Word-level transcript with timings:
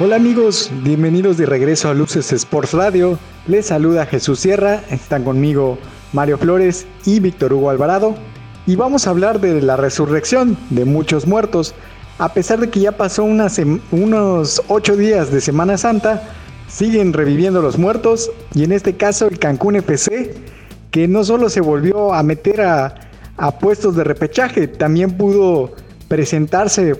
Hola 0.00 0.14
amigos, 0.14 0.70
bienvenidos 0.84 1.38
de 1.38 1.46
regreso 1.46 1.88
a 1.88 1.94
Luces 1.94 2.32
Sports 2.32 2.72
Radio. 2.72 3.18
Les 3.48 3.66
saluda 3.66 4.06
Jesús 4.06 4.38
Sierra, 4.38 4.80
están 4.90 5.24
conmigo 5.24 5.76
Mario 6.12 6.38
Flores 6.38 6.86
y 7.04 7.18
Víctor 7.18 7.52
Hugo 7.52 7.68
Alvarado. 7.68 8.14
Y 8.64 8.76
vamos 8.76 9.08
a 9.08 9.10
hablar 9.10 9.40
de 9.40 9.60
la 9.60 9.76
resurrección 9.76 10.56
de 10.70 10.84
muchos 10.84 11.26
muertos. 11.26 11.74
A 12.18 12.32
pesar 12.32 12.60
de 12.60 12.70
que 12.70 12.78
ya 12.78 12.92
pasó 12.92 13.24
unos 13.24 14.62
ocho 14.68 14.94
días 14.96 15.32
de 15.32 15.40
Semana 15.40 15.76
Santa, 15.76 16.22
siguen 16.68 17.12
reviviendo 17.12 17.60
los 17.60 17.76
muertos. 17.76 18.30
Y 18.54 18.62
en 18.62 18.70
este 18.70 18.96
caso 18.96 19.26
el 19.26 19.40
Cancún 19.40 19.74
FC, 19.74 20.32
que 20.92 21.08
no 21.08 21.24
solo 21.24 21.50
se 21.50 21.60
volvió 21.60 22.14
a 22.14 22.22
meter 22.22 22.60
a, 22.60 22.94
a 23.36 23.58
puestos 23.58 23.96
de 23.96 24.04
repechaje, 24.04 24.68
también 24.68 25.16
pudo 25.16 25.72
presentarse 26.06 26.94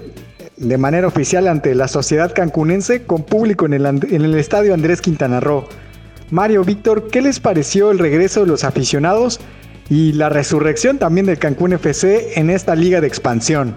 de 0.58 0.78
manera 0.78 1.06
oficial 1.06 1.46
ante 1.46 1.74
la 1.74 1.88
sociedad 1.88 2.32
cancunense 2.34 3.04
con 3.04 3.22
público 3.22 3.66
en 3.66 3.74
el, 3.74 3.86
en 3.86 4.22
el 4.22 4.34
estadio 4.34 4.74
Andrés 4.74 5.00
Quintana 5.00 5.40
Roo. 5.40 5.68
Mario, 6.30 6.64
Víctor, 6.64 7.08
¿qué 7.10 7.22
les 7.22 7.40
pareció 7.40 7.90
el 7.90 7.98
regreso 7.98 8.40
de 8.40 8.48
los 8.48 8.64
aficionados 8.64 9.40
y 9.88 10.12
la 10.12 10.28
resurrección 10.28 10.98
también 10.98 11.26
del 11.26 11.38
Cancún 11.38 11.72
FC 11.72 12.38
en 12.38 12.50
esta 12.50 12.74
liga 12.74 13.00
de 13.00 13.06
expansión? 13.06 13.74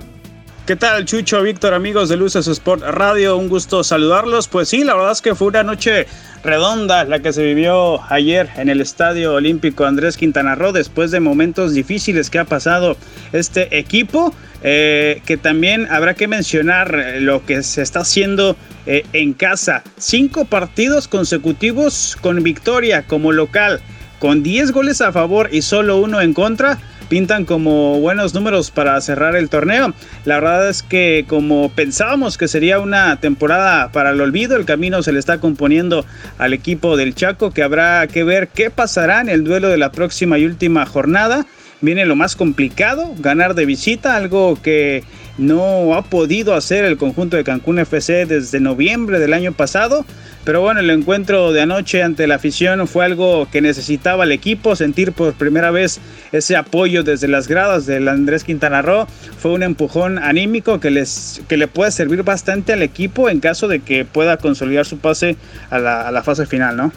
¿Qué 0.71 0.77
tal, 0.77 1.03
Chucho, 1.03 1.41
Víctor, 1.41 1.73
amigos 1.73 2.07
de 2.07 2.15
Luces 2.15 2.47
Sport 2.47 2.81
Radio? 2.83 3.35
Un 3.35 3.49
gusto 3.49 3.83
saludarlos. 3.83 4.47
Pues 4.47 4.69
sí, 4.69 4.85
la 4.85 4.95
verdad 4.95 5.11
es 5.11 5.21
que 5.21 5.35
fue 5.35 5.49
una 5.49 5.63
noche 5.63 6.07
redonda 6.45 7.03
la 7.03 7.19
que 7.19 7.33
se 7.33 7.43
vivió 7.43 8.01
ayer 8.09 8.49
en 8.55 8.69
el 8.69 8.79
Estadio 8.79 9.33
Olímpico 9.33 9.83
Andrés 9.83 10.15
Quintana 10.15 10.55
Roo 10.55 10.71
después 10.71 11.11
de 11.11 11.19
momentos 11.19 11.73
difíciles 11.73 12.29
que 12.29 12.39
ha 12.39 12.45
pasado 12.45 12.95
este 13.33 13.77
equipo. 13.79 14.33
Eh, 14.63 15.21
que 15.25 15.35
también 15.35 15.89
habrá 15.91 16.13
que 16.13 16.29
mencionar 16.29 17.17
lo 17.19 17.45
que 17.45 17.63
se 17.63 17.81
está 17.81 17.99
haciendo 17.99 18.55
eh, 18.85 19.03
en 19.11 19.33
casa. 19.33 19.83
Cinco 19.97 20.45
partidos 20.45 21.09
consecutivos 21.09 22.17
con 22.21 22.41
victoria 22.43 23.05
como 23.07 23.33
local, 23.33 23.81
con 24.19 24.41
10 24.41 24.71
goles 24.71 25.01
a 25.01 25.11
favor 25.11 25.49
y 25.51 25.63
solo 25.63 25.97
uno 25.97 26.21
en 26.21 26.33
contra 26.33 26.79
pintan 27.11 27.43
como 27.43 27.99
buenos 27.99 28.33
números 28.33 28.71
para 28.71 29.01
cerrar 29.01 29.35
el 29.35 29.49
torneo. 29.49 29.93
La 30.23 30.35
verdad 30.35 30.69
es 30.69 30.81
que 30.81 31.25
como 31.27 31.69
pensábamos 31.75 32.37
que 32.37 32.47
sería 32.47 32.79
una 32.79 33.19
temporada 33.19 33.91
para 33.91 34.11
el 34.11 34.21
olvido, 34.21 34.55
el 34.55 34.63
camino 34.63 35.03
se 35.03 35.11
le 35.11 35.19
está 35.19 35.41
componiendo 35.41 36.05
al 36.37 36.53
equipo 36.53 36.95
del 36.95 37.13
Chaco 37.13 37.51
que 37.51 37.63
habrá 37.63 38.07
que 38.07 38.23
ver 38.23 38.47
qué 38.47 38.69
pasará 38.69 39.19
en 39.19 39.27
el 39.27 39.43
duelo 39.43 39.67
de 39.67 39.77
la 39.77 39.91
próxima 39.91 40.39
y 40.39 40.45
última 40.45 40.85
jornada. 40.85 41.45
Viene 41.81 42.05
lo 42.05 42.15
más 42.15 42.37
complicado, 42.37 43.13
ganar 43.19 43.55
de 43.55 43.65
visita, 43.65 44.15
algo 44.15 44.57
que 44.61 45.03
no 45.37 45.95
ha 45.95 46.03
podido 46.03 46.53
hacer 46.55 46.85
el 46.85 46.95
conjunto 46.95 47.35
de 47.35 47.43
Cancún 47.43 47.79
FC 47.79 48.25
desde 48.25 48.61
noviembre 48.61 49.19
del 49.19 49.33
año 49.33 49.51
pasado. 49.51 50.05
Pero 50.43 50.61
bueno, 50.61 50.79
el 50.79 50.89
encuentro 50.89 51.51
de 51.51 51.61
anoche 51.61 52.01
ante 52.01 52.25
la 52.25 52.35
afición 52.35 52.87
fue 52.87 53.05
algo 53.05 53.47
que 53.51 53.61
necesitaba 53.61 54.23
el 54.23 54.31
equipo, 54.31 54.75
sentir 54.75 55.11
por 55.11 55.33
primera 55.33 55.69
vez 55.69 55.99
ese 56.31 56.55
apoyo 56.55 57.03
desde 57.03 57.27
las 57.27 57.47
gradas 57.47 57.85
del 57.85 58.07
Andrés 58.07 58.43
Quintana 58.43 58.81
Roo. 58.81 59.07
Fue 59.37 59.51
un 59.51 59.61
empujón 59.61 60.17
anímico 60.17 60.79
que, 60.79 60.89
les, 60.89 61.43
que 61.47 61.57
le 61.57 61.67
puede 61.67 61.91
servir 61.91 62.23
bastante 62.23 62.73
al 62.73 62.81
equipo 62.81 63.29
en 63.29 63.39
caso 63.39 63.67
de 63.67 63.81
que 63.81 64.03
pueda 64.03 64.37
consolidar 64.37 64.85
su 64.85 64.97
pase 64.97 65.37
a 65.69 65.77
la, 65.77 66.07
a 66.07 66.11
la 66.11 66.23
fase 66.23 66.47
final, 66.47 66.75
¿no? 66.75 66.91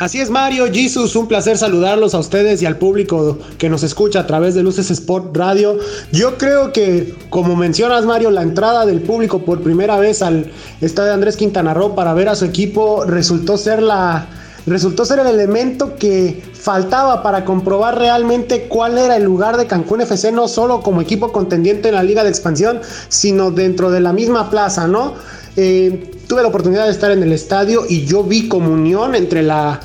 Así 0.00 0.18
es, 0.18 0.30
Mario, 0.30 0.64
Jesus, 0.72 1.14
un 1.14 1.28
placer 1.28 1.58
saludarlos 1.58 2.14
a 2.14 2.20
ustedes 2.20 2.62
y 2.62 2.66
al 2.66 2.78
público 2.78 3.36
que 3.58 3.68
nos 3.68 3.82
escucha 3.82 4.20
a 4.20 4.26
través 4.26 4.54
de 4.54 4.62
Luces 4.62 4.90
Sport 4.90 5.36
Radio. 5.36 5.76
Yo 6.10 6.38
creo 6.38 6.72
que, 6.72 7.14
como 7.28 7.54
mencionas, 7.54 8.06
Mario, 8.06 8.30
la 8.30 8.40
entrada 8.40 8.86
del 8.86 9.02
público 9.02 9.44
por 9.44 9.60
primera 9.60 9.98
vez 9.98 10.22
al 10.22 10.50
estadio 10.80 11.12
Andrés 11.12 11.36
Quintana 11.36 11.74
Roo 11.74 11.94
para 11.94 12.14
ver 12.14 12.30
a 12.30 12.34
su 12.34 12.46
equipo 12.46 13.04
resultó 13.04 13.58
ser 13.58 13.82
la 13.82 14.26
resultó 14.66 15.04
ser 15.04 15.18
el 15.18 15.26
elemento 15.26 15.96
que 15.96 16.42
faltaba 16.54 17.22
para 17.22 17.44
comprobar 17.44 17.98
realmente 17.98 18.68
cuál 18.68 18.96
era 18.96 19.16
el 19.16 19.24
lugar 19.24 19.58
de 19.58 19.66
Cancún 19.66 20.00
FC, 20.00 20.32
no 20.32 20.48
solo 20.48 20.80
como 20.80 21.02
equipo 21.02 21.30
contendiente 21.30 21.90
en 21.90 21.96
la 21.96 22.02
Liga 22.02 22.24
de 22.24 22.30
Expansión, 22.30 22.80
sino 23.10 23.50
dentro 23.50 23.90
de 23.90 24.00
la 24.00 24.14
misma 24.14 24.48
plaza, 24.48 24.86
¿no? 24.86 25.12
Eh, 25.56 26.10
tuve 26.26 26.40
la 26.40 26.48
oportunidad 26.48 26.86
de 26.86 26.92
estar 26.92 27.10
en 27.10 27.22
el 27.22 27.32
estadio 27.32 27.82
y 27.86 28.06
yo 28.06 28.22
vi 28.22 28.48
comunión 28.48 29.14
entre 29.14 29.42
la 29.42 29.80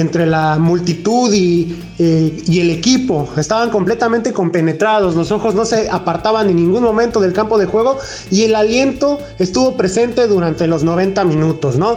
entre 0.00 0.26
la 0.26 0.58
multitud 0.58 1.32
y, 1.32 1.76
eh, 1.98 2.42
y, 2.46 2.60
el 2.60 2.70
equipo. 2.70 3.28
Estaban 3.36 3.70
completamente 3.70 4.32
compenetrados, 4.32 5.14
los 5.14 5.30
ojos 5.32 5.54
no 5.54 5.64
se 5.64 5.88
apartaban 5.90 6.48
en 6.48 6.56
ningún 6.56 6.82
momento 6.82 7.20
del 7.20 7.32
campo 7.32 7.58
de 7.58 7.66
juego 7.66 7.98
y 8.30 8.44
el 8.44 8.54
aliento 8.54 9.18
estuvo 9.38 9.76
presente 9.76 10.26
durante 10.26 10.66
los 10.66 10.84
90 10.84 11.24
minutos, 11.24 11.76
¿no? 11.76 11.96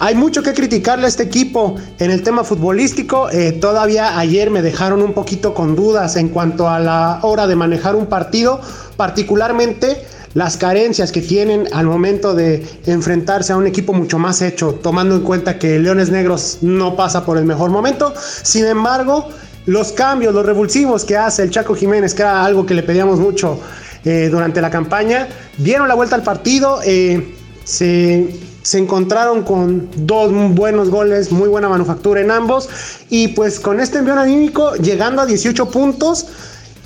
Hay 0.00 0.14
mucho 0.14 0.44
que 0.44 0.54
criticarle 0.54 1.06
a 1.06 1.08
este 1.08 1.24
equipo 1.24 1.74
en 1.98 2.12
el 2.12 2.22
tema 2.22 2.44
futbolístico. 2.44 3.30
Eh, 3.30 3.50
todavía 3.52 4.16
ayer 4.16 4.48
me 4.48 4.62
dejaron 4.62 5.02
un 5.02 5.12
poquito 5.12 5.54
con 5.54 5.74
dudas 5.74 6.14
en 6.14 6.28
cuanto 6.28 6.68
a 6.68 6.78
la 6.78 7.18
hora 7.22 7.48
de 7.48 7.56
manejar 7.56 7.96
un 7.96 8.06
partido, 8.06 8.60
particularmente 8.96 10.06
las 10.34 10.56
carencias 10.56 11.12
que 11.12 11.22
tienen 11.22 11.68
al 11.72 11.86
momento 11.86 12.34
de 12.34 12.64
enfrentarse 12.86 13.52
a 13.52 13.56
un 13.56 13.66
equipo 13.66 13.92
mucho 13.92 14.18
más 14.18 14.42
hecho, 14.42 14.74
tomando 14.82 15.16
en 15.16 15.22
cuenta 15.22 15.58
que 15.58 15.78
Leones 15.78 16.10
Negros 16.10 16.58
no 16.62 16.96
pasa 16.96 17.24
por 17.24 17.38
el 17.38 17.44
mejor 17.44 17.70
momento. 17.70 18.14
Sin 18.42 18.66
embargo, 18.66 19.28
los 19.66 19.92
cambios, 19.92 20.34
los 20.34 20.46
revulsivos 20.46 21.04
que 21.04 21.16
hace 21.16 21.42
el 21.42 21.50
Chaco 21.50 21.74
Jiménez, 21.74 22.14
que 22.14 22.22
era 22.22 22.44
algo 22.44 22.64
que 22.64 22.74
le 22.74 22.82
pedíamos 22.82 23.18
mucho 23.18 23.60
eh, 24.04 24.28
durante 24.30 24.60
la 24.60 24.70
campaña, 24.70 25.28
dieron 25.56 25.88
la 25.88 25.94
vuelta 25.94 26.16
al 26.16 26.22
partido. 26.22 26.80
Eh, 26.84 27.34
se, 27.64 28.34
se 28.62 28.78
encontraron 28.78 29.42
con 29.42 29.90
dos 29.94 30.32
buenos 30.54 30.88
goles, 30.88 31.32
muy 31.32 31.48
buena 31.48 31.68
manufactura 31.68 32.20
en 32.20 32.30
ambos. 32.30 32.68
Y 33.10 33.28
pues 33.28 33.60
con 33.60 33.80
este 33.80 33.98
envío 33.98 34.18
anímico, 34.18 34.74
llegando 34.76 35.20
a 35.22 35.26
18 35.26 35.70
puntos 35.70 36.26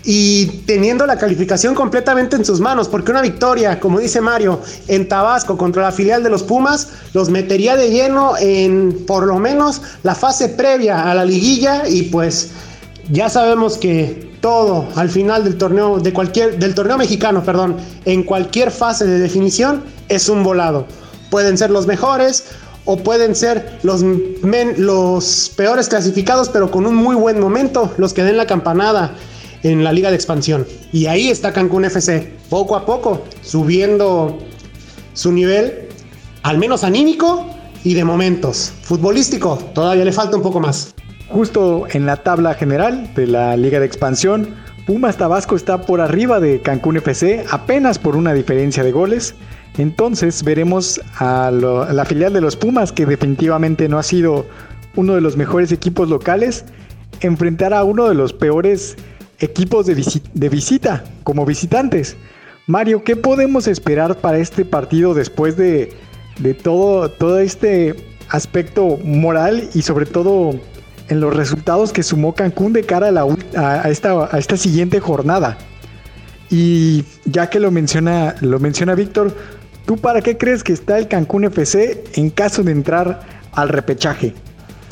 y 0.05 0.47
teniendo 0.67 1.07
la 1.07 1.17
calificación 1.17 1.75
completamente 1.75 2.37
en 2.37 2.45
sus 2.45 2.61
manos, 2.61 2.89
porque 2.89 3.11
una 3.11 3.23
victoria, 3.23 3.79
como 3.79 4.01
dice 4.01 4.21
Mario, 4.21 4.61
en 4.89 5.09
Tabasco 5.09 5.57
contra 5.57 5.83
la 5.83 5.93
filial 5.93 6.23
de 6.23 6.31
los 6.31 6.43
Pumas, 6.43 6.89
los 7.13 7.31
metería 7.31 7.77
de 7.77 7.91
lleno 7.91 8.35
en 8.39 9.05
por 9.07 9.27
lo 9.27 9.39
menos 9.39 9.81
la 10.03 10.15
fase 10.15 10.49
previa 10.49 11.11
a 11.11 11.15
la 11.15 11.25
liguilla 11.25 11.89
y 11.89 12.05
pues 12.05 12.51
ya 13.11 13.29
sabemos 13.29 13.79
que 13.79 14.33
todo 14.41 14.89
al 14.97 15.09
final 15.09 15.45
del 15.45 15.57
torneo 15.57 16.01
de 16.01 16.13
cualquier 16.13 16.59
del 16.59 16.75
torneo 16.75 16.99
mexicano, 16.99 17.45
perdón, 17.45 17.77
en 18.05 18.25
cualquier 18.25 18.73
fase 18.73 19.07
de 19.07 19.19
definición 19.21 19.85
es 20.09 20.29
un 20.29 20.43
volado. 20.43 20.87
Pueden 21.31 21.57
ser 21.57 21.71
los 21.71 21.87
mejores 21.87 22.45
o 22.85 22.97
pueden 22.97 23.37
ser 23.37 23.79
los, 23.85 24.03
los 24.77 25.53
peores 25.57 25.89
clasificados, 25.89 26.49
pero 26.49 26.71
con 26.71 26.85
un 26.85 26.97
muy 26.97 27.15
buen 27.15 27.39
momento, 27.39 27.93
los 27.97 28.13
que 28.13 28.25
den 28.25 28.37
la 28.37 28.47
campanada 28.47 29.15
en 29.63 29.85
la 29.85 29.93
liga 29.93 30.11
de 30.11 30.17
expansión. 30.17 30.67
Y 30.93 31.07
ahí 31.07 31.29
está 31.29 31.53
Cancún 31.53 31.85
FC, 31.85 32.33
poco 32.49 32.77
a 32.77 32.85
poco, 32.85 33.23
subiendo 33.43 34.39
su 35.15 35.33
nivel, 35.33 35.89
al 36.43 36.59
menos 36.59 36.85
anímico 36.85 37.47
y 37.85 37.95
de 37.95 38.05
momentos. 38.05 38.73
Futbolístico, 38.83 39.59
todavía 39.75 40.05
le 40.05 40.13
falta 40.13 40.37
un 40.37 40.43
poco 40.43 40.61
más. 40.61 40.95
Justo 41.29 41.87
en 41.91 42.07
la 42.07 42.17
tabla 42.17 42.55
general 42.55 43.13
de 43.15 43.27
la 43.27 43.57
liga 43.57 43.81
de 43.81 43.87
expansión, 43.87 44.55
Pumas 44.87 45.17
Tabasco 45.17 45.55
está 45.55 45.81
por 45.81 46.01
arriba 46.01 46.41
de 46.41 46.61
Cancún 46.61 46.97
FC, 46.97 47.45
apenas 47.51 47.99
por 47.99 48.17
una 48.17 48.35
diferencia 48.35 48.83
de 48.83 48.93
goles. 48.93 49.35
Entonces 49.79 50.43
veremos 50.43 51.01
a, 51.19 51.51
la 51.51 52.05
filial 52.05 52.33
de 52.33 52.41
los 52.41 52.57
Pumas, 52.57 52.93
que 52.93 53.07
definitivamente 53.07 53.89
no 53.89 53.99
ha 53.99 54.03
sido 54.03 54.45
uno 54.97 55.15
de 55.15 55.21
los 55.21 55.37
mejores 55.37 55.73
equipos 55.73 56.09
locales, 56.09 56.65
enfrentar 57.21 57.73
a 57.73 57.85
uno 57.85 58.09
de 58.09 58.15
los 58.15 58.33
peores 58.33 58.97
equipos 59.43 59.87
de, 59.87 60.49
visita, 60.49 61.05
como 61.25 61.45
visitantes. 61.45 62.17
Mario, 62.67 63.03
¿qué 63.03 63.17
podemos 63.17 63.67
esperar 63.67 64.17
para 64.19 64.39
este 64.39 64.65
partido 64.65 65.15
después 65.15 65.57
de, 65.57 65.93
todo, 66.63 67.39
este 67.41 67.97
aspecto 68.29 68.99
moral 69.05 69.69
y 69.75 69.83
sobre 69.83 70.07
todo 70.07 70.55
en 71.09 71.21
los 71.21 71.35
resultados 71.35 71.93
que 71.93 72.03
sumó 72.03 72.35
Cancún 72.35 72.73
de 72.73 72.85
cara 72.85 73.09
a, 73.57 73.91
esta, 73.91 74.35
a 74.35 74.39
esta 74.39 74.57
siguiente 74.57 75.01
jornada? 75.01 75.59
Y 76.49 77.05
ya 77.25 77.51
que 77.51 77.59
lo 77.59 77.71
menciona, 77.71 78.37
lo 78.41 78.61
menciona 78.61 78.95
Víctor, 78.95 79.37
¿tú 79.87 79.97
para 79.97 80.21
qué 80.21 80.37
crees 80.37 80.63
que 80.63 80.73
está 80.73 80.99
el 80.99 81.09
Cancún 81.09 81.45
FC 81.45 82.05
en 82.15 82.31
caso 82.31 82.63
de 82.63 82.71
entrar 82.73 83.23
al 83.53 83.69
repechaje? 83.71 84.35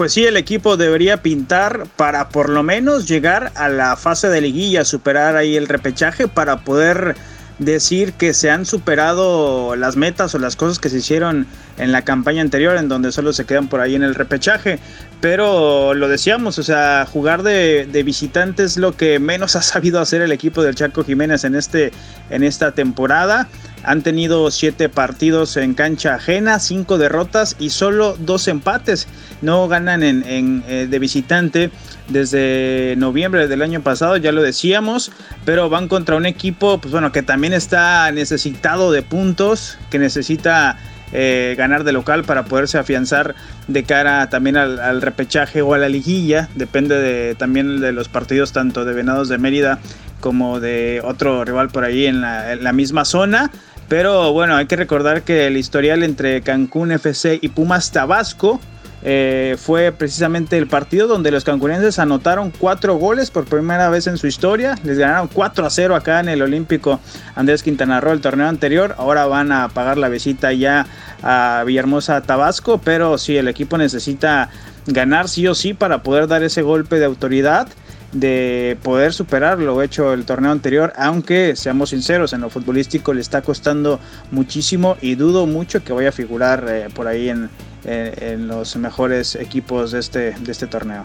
Pues 0.00 0.14
sí, 0.14 0.25
el 0.25 0.38
equipo 0.38 0.79
debería 0.79 1.19
pintar 1.19 1.87
para 1.97 2.31
por 2.31 2.49
lo 2.49 2.62
menos 2.62 3.06
llegar 3.06 3.52
a 3.55 3.69
la 3.69 3.99
fase 3.99 4.31
de 4.31 4.41
liguilla, 4.41 4.87
superar 4.87 5.37
ahí 5.37 5.58
el 5.58 5.69
repechaje 5.69 6.26
para 6.26 6.64
poder 6.64 7.17
decir 7.58 8.14
que 8.14 8.32
se 8.32 8.50
han 8.50 8.64
superado 8.64 9.76
las 9.76 9.97
metas 9.97 10.35
o 10.35 10.38
las 10.38 10.56
cosas 10.56 10.79
que 10.79 10.88
se 10.88 10.97
hicieron 10.97 11.47
en 11.76 11.93
la 11.93 12.00
campaña 12.00 12.41
anterior, 12.41 12.79
en 12.79 12.88
donde 12.88 13.12
solo 13.12 13.35
se 13.35 13.44
quedan 13.44 13.69
por 13.69 13.81
ahí 13.81 13.94
en 13.94 14.02
el 14.02 14.14
repechaje. 14.14 14.79
Pero 15.20 15.93
lo 15.93 16.08
decíamos, 16.08 16.58
o 16.58 16.62
sea, 16.62 17.06
jugar 17.06 17.43
de, 17.43 17.87
de 17.93 18.03
visitante 18.03 18.64
es 18.64 18.79
lo 18.79 18.96
que 18.96 19.19
menos 19.19 19.55
ha 19.56 19.62
sabido 19.62 20.00
hacer 20.00 20.23
el 20.23 20.32
equipo 20.32 20.62
del 20.62 20.76
Chaco 20.76 21.05
Jiménez 21.05 21.44
en, 21.44 21.55
este, 21.55 21.93
en 22.31 22.43
esta 22.43 22.73
temporada. 22.73 23.49
Han 23.82 24.03
tenido 24.03 24.50
siete 24.50 24.88
partidos 24.88 25.56
en 25.56 25.75
cancha 25.75 26.15
ajena, 26.15 26.59
cinco 26.59 26.99
derrotas 26.99 27.56
y 27.59 27.71
solo 27.71 28.17
dos 28.19 28.49
empates. 28.49 29.09
No 29.43 29.69
ganan 29.69 30.03
en, 30.03 30.65
eh, 30.69 30.87
de 30.88 30.99
visitante 30.99 31.71
desde 32.09 32.94
noviembre 32.99 33.49
del 33.49 33.62
año 33.62 33.81
pasado, 33.82 34.17
ya 34.17 34.32
lo 34.32 34.43
decíamos, 34.43 35.12
pero 35.44 35.71
van 35.71 35.88
contra 35.88 36.17
un 36.17 36.27
equipo, 36.27 36.79
pues 36.79 36.93
bueno, 36.93 37.12
que 37.12 37.23
también 37.23 37.53
está 37.53 38.11
necesitado 38.12 38.93
de 38.93 39.03
puntos, 39.03 39.79
que 39.91 39.99
necesita 39.99 40.77
eh, 41.12 41.55
ganar 41.59 41.82
de 41.82 41.93
local 41.93 42.25
para 42.25 42.44
poderse 42.44 42.79
afianzar 42.79 43.35
de 43.67 43.82
cara 43.82 44.29
también 44.29 44.56
al, 44.56 45.03
repechaje 45.03 45.62
o 45.62 45.75
a 45.75 45.79
la 45.79 45.88
liguilla. 45.88 46.49
Depende 46.55 47.00
de, 47.00 47.35
también 47.35 47.81
de 47.81 47.93
los 47.93 48.09
partidos 48.09 48.53
tanto 48.53 48.85
de 48.85 48.93
Venados 48.93 49.29
de 49.29 49.38
Mérida 49.38 49.79
como 50.21 50.61
de 50.61 51.00
otro 51.03 51.44
rival 51.44 51.71
por 51.71 51.85
ahí 51.85 52.06
en 52.06 52.21
la 52.21 52.73
misma 52.73 53.05
zona. 53.05 53.50
Pero 53.91 54.33
bueno, 54.33 54.55
hay 54.55 54.67
que 54.67 54.77
recordar 54.77 55.23
que 55.23 55.49
el 55.49 55.57
historial 55.57 56.05
entre 56.05 56.43
Cancún 56.43 56.93
FC 56.93 57.41
y 57.43 57.49
Pumas 57.49 57.91
Tabasco 57.91 58.61
eh, 59.03 59.57
fue 59.59 59.91
precisamente 59.91 60.57
el 60.59 60.69
partido 60.69 61.09
donde 61.09 61.33
los 61.33 61.43
cancunenses 61.43 61.99
anotaron 61.99 62.53
cuatro 62.57 62.95
goles 62.95 63.33
por 63.33 63.47
primera 63.47 63.89
vez 63.89 64.07
en 64.07 64.17
su 64.17 64.29
historia. 64.29 64.77
Les 64.85 64.97
ganaron 64.97 65.27
4 65.27 65.67
a 65.67 65.71
0 65.71 65.97
acá 65.97 66.21
en 66.21 66.29
el 66.29 66.41
Olímpico 66.41 67.01
Andrés 67.35 67.65
Quintana 67.65 68.01
Roo 68.01 68.13
el 68.13 68.21
torneo 68.21 68.47
anterior. 68.47 68.95
Ahora 68.97 69.27
van 69.27 69.51
a 69.51 69.71
pagar 69.71 69.99
la 69.99 70.09
visita 70.09 70.53
ya 70.53 70.87
a 71.25 71.65
Villahermosa, 71.67 72.21
Tabasco. 72.21 72.79
Pero 72.79 73.19
sí, 73.19 73.37
el 73.39 73.49
equipo 73.49 73.77
necesita 73.77 74.51
ganar 74.87 75.29
sí 75.29 75.49
o 75.49 75.57
sí 75.57 75.75
para 75.75 76.05
poder 76.05 76.29
dar 76.29 76.45
ese 76.45 76.63
golpe 76.63 77.01
de 77.01 77.07
autoridad 77.07 77.67
de 78.12 78.77
poder 78.83 79.12
superar 79.12 79.59
lo 79.59 79.83
hecho 79.83 80.12
el 80.12 80.25
torneo 80.25 80.51
anterior, 80.51 80.93
aunque 80.97 81.55
seamos 81.55 81.91
sinceros, 81.91 82.33
en 82.33 82.41
lo 82.41 82.51
futbolístico 82.51 83.15
le 83.15 83.21
está 83.21 83.43
costando 83.43 84.01
muchísimo 84.31 84.97
y 85.01 85.15
dudo 85.15 85.47
mucho 85.47 85.85
que 85.85 85.93
vaya 85.93 86.09
a 86.09 86.12
figurar 86.12 86.67
eh, 86.69 86.89
por 86.93 87.07
ahí 87.07 87.29
en, 87.29 87.49
en, 87.85 88.49
los 88.49 88.77
mejores 88.77 89.37
equipos 89.37 89.93
de 89.93 90.01
este, 90.01 90.33
de 90.33 90.53
este 90.53 90.67
torneo. 90.67 91.05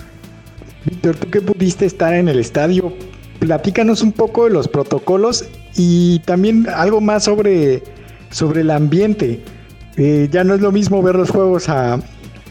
Víctor, 0.86 1.16
tú 1.16 1.30
que 1.30 1.42
pudiste 1.42 1.86
estar 1.86 2.14
en 2.14 2.28
el 2.28 2.40
estadio, 2.40 2.94
platícanos 3.40 4.02
un 4.02 4.12
poco 4.12 4.46
de 4.46 4.52
los 4.52 4.68
protocolos 4.68 5.46
y 5.76 6.20
también 6.20 6.68
algo 6.70 7.02
más 7.02 7.26
sobre, 7.26 7.84
sobre 8.32 8.62
el 8.62 8.72
ambiente. 8.72 9.44
Eh, 9.98 10.28
ya 10.32 10.44
no 10.44 10.56
es 10.56 10.62
lo 10.62 10.72
mismo 10.72 11.02
ver 11.02 11.16
los 11.16 11.30
juegos 11.30 11.70
a, 11.70 12.00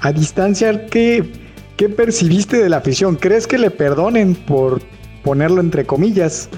a 0.01 0.13
distancia 0.13 0.87
que 0.87 1.44
¿Qué 1.77 1.89
percibiste 1.89 2.63
de 2.63 2.69
la 2.69 2.77
afición? 2.77 3.17
¿Crees 3.17 3.49
que 3.49 3.59
le 3.59 3.71
perdonen 3.71 4.37
por 4.37 4.81
ponerlo 5.25 5.61
entre 5.61 5.85
comillas 5.85 6.49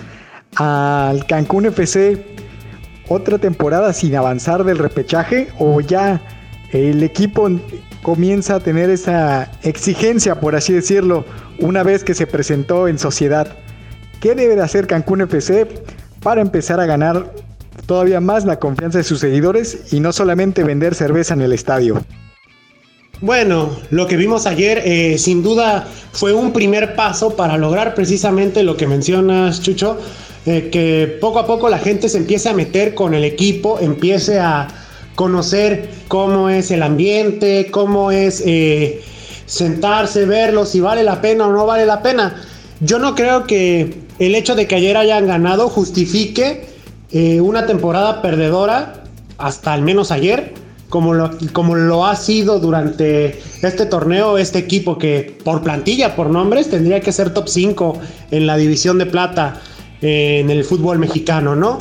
al 0.57 1.27
Cancún 1.27 1.65
FC 1.67 2.23
otra 3.09 3.39
temporada 3.39 3.95
sin 3.95 4.15
avanzar 4.15 4.65
del 4.65 4.77
repechaje 4.77 5.49
o 5.59 5.81
ya 5.81 6.21
el 6.71 7.03
equipo 7.03 7.49
comienza 8.03 8.57
a 8.57 8.61
tener 8.61 8.91
esa 8.91 9.51
exigencia, 9.63 10.39
por 10.39 10.55
así 10.55 10.75
decirlo, 10.75 11.25
una 11.61 11.83
vez 11.83 12.05
que 12.05 12.13
se 12.13 12.27
presentó 12.27 12.87
en 12.87 12.99
sociedad? 12.99 13.57
¿Qué 14.21 14.35
debe 14.35 14.55
de 14.55 14.63
hacer 14.63 14.87
Cancún 14.87 15.23
FC 15.23 15.67
para 16.23 16.43
empezar 16.43 16.79
a 16.79 16.85
ganar 16.85 17.33
todavía 17.87 18.21
más 18.21 18.45
la 18.45 18.59
confianza 18.59 18.99
de 18.99 19.05
sus 19.05 19.21
seguidores 19.21 19.95
y 19.95 20.01
no 20.01 20.13
solamente 20.13 20.63
vender 20.63 20.95
cerveza 20.95 21.33
en 21.33 21.41
el 21.41 21.55
estadio? 21.55 22.03
Bueno, 23.23 23.71
lo 23.89 24.07
que 24.07 24.17
vimos 24.19 24.47
ayer 24.47 24.83
eh, 24.85 25.17
sin 25.17 25.43
duda 25.43 25.89
fue 26.13 26.35
un 26.35 26.53
primer 26.53 26.95
paso 26.97 27.35
para 27.35 27.57
lograr 27.57 27.95
precisamente 27.95 28.63
lo 28.63 28.77
que 28.77 28.87
mencionas, 28.87 29.63
Chucho, 29.63 29.97
eh, 30.45 30.69
que 30.71 31.17
poco 31.19 31.39
a 31.39 31.47
poco 31.47 31.71
la 31.71 31.79
gente 31.79 32.11
se 32.11 32.19
empiece 32.19 32.51
a 32.51 32.53
meter 32.53 32.95
con 32.95 33.15
el 33.15 33.25
equipo, 33.25 33.79
empiece 33.81 34.39
a 34.39 34.69
conocer 35.15 35.89
cómo 36.09 36.51
es 36.51 36.71
el 36.71 36.83
ambiente, 36.83 37.71
cómo 37.71 38.11
es 38.11 38.43
eh, 38.45 39.01
sentarse, 39.47 40.27
verlo, 40.27 40.67
si 40.67 40.81
vale 40.81 41.03
la 41.03 41.23
pena 41.23 41.47
o 41.47 41.53
no 41.53 41.65
vale 41.65 41.87
la 41.87 42.03
pena. 42.03 42.43
Yo 42.81 42.99
no 42.99 43.15
creo 43.15 43.47
que 43.47 43.95
el 44.19 44.35
hecho 44.35 44.55
de 44.55 44.67
que 44.67 44.75
ayer 44.75 44.95
hayan 44.99 45.27
ganado 45.27 45.71
justifique 45.71 46.77
una 47.41 47.67
temporada 47.67 48.21
perdedora, 48.21 49.05
hasta 49.39 49.73
al 49.73 49.81
menos 49.81 50.11
ayer 50.11 50.53
como 50.89 51.15
lo, 51.15 51.31
como 51.53 51.75
lo 51.75 52.07
ha 52.07 52.17
sido 52.17 52.59
durante 52.59 53.41
este 53.63 53.87
torneo, 53.87 54.39
este 54.39 54.59
equipo 54.59 54.99
que 54.99 55.37
por 55.45 55.63
plantilla, 55.63 56.15
por 56.15 56.31
nombres, 56.31 56.71
tendría 56.71 57.01
que 57.01 57.13
ser 57.13 57.35
top 57.35 57.49
5 57.49 57.99
en 58.31 58.47
la 58.47 58.57
división 58.57 58.99
de 58.99 59.07
plata 59.07 59.61
eh, 60.01 60.41
en 60.41 60.51
el 60.51 60.65
fútbol 60.65 60.99
mexicano, 60.99 61.57
¿no? 61.57 61.79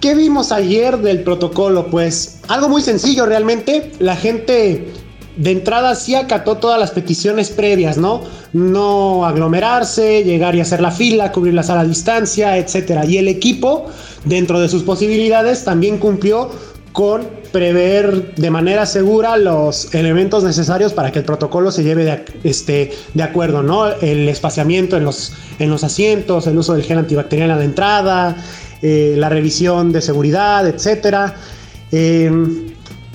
¿Qué 0.00 0.14
vimos 0.14 0.52
ayer 0.52 0.98
del 0.98 1.22
protocolo? 1.24 1.88
Pues 1.88 2.40
algo 2.46 2.68
muy 2.68 2.82
sencillo 2.82 3.26
realmente. 3.26 3.90
La 3.98 4.14
gente 4.14 4.92
de 5.36 5.50
entrada 5.50 5.96
sí 5.96 6.14
acató 6.14 6.56
todas 6.58 6.78
las 6.78 6.92
peticiones 6.92 7.50
previas, 7.50 7.96
¿no? 7.98 8.20
No 8.52 9.24
aglomerarse, 9.24 10.22
llegar 10.22 10.54
y 10.54 10.60
hacer 10.60 10.80
la 10.80 10.92
fila, 10.92 11.32
cubrir 11.32 11.54
la 11.54 11.64
sala 11.64 11.80
a 11.80 11.84
distancia, 11.84 12.56
etc. 12.58 13.04
Y 13.08 13.16
el 13.16 13.26
equipo, 13.26 13.86
dentro 14.24 14.60
de 14.60 14.68
sus 14.68 14.84
posibilidades, 14.84 15.64
también 15.64 15.98
cumplió 15.98 16.50
con 16.98 17.28
prever 17.52 18.34
de 18.34 18.50
manera 18.50 18.84
segura 18.84 19.36
los 19.36 19.94
elementos 19.94 20.42
necesarios 20.42 20.92
para 20.92 21.12
que 21.12 21.20
el 21.20 21.24
protocolo 21.24 21.70
se 21.70 21.84
lleve 21.84 22.04
de, 22.04 22.24
este, 22.42 22.90
de 23.14 23.22
acuerdo, 23.22 23.62
¿no? 23.62 23.86
El 23.86 24.28
espaciamiento 24.28 24.96
en 24.96 25.04
los, 25.04 25.32
en 25.60 25.70
los 25.70 25.84
asientos, 25.84 26.48
el 26.48 26.58
uso 26.58 26.74
del 26.74 26.82
gel 26.82 26.98
antibacterial 26.98 27.52
a 27.52 27.56
la 27.56 27.62
entrada, 27.62 28.36
eh, 28.82 29.14
la 29.16 29.28
revisión 29.28 29.92
de 29.92 30.02
seguridad, 30.02 30.66
etc. 30.66 31.34
Eh, 31.92 32.32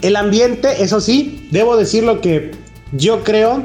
el 0.01 0.15
ambiente, 0.15 0.81
eso 0.81 1.01
sí, 1.01 1.49
debo 1.51 1.75
decirlo 1.75 2.21
que 2.21 2.51
yo 2.93 3.21
creo 3.21 3.63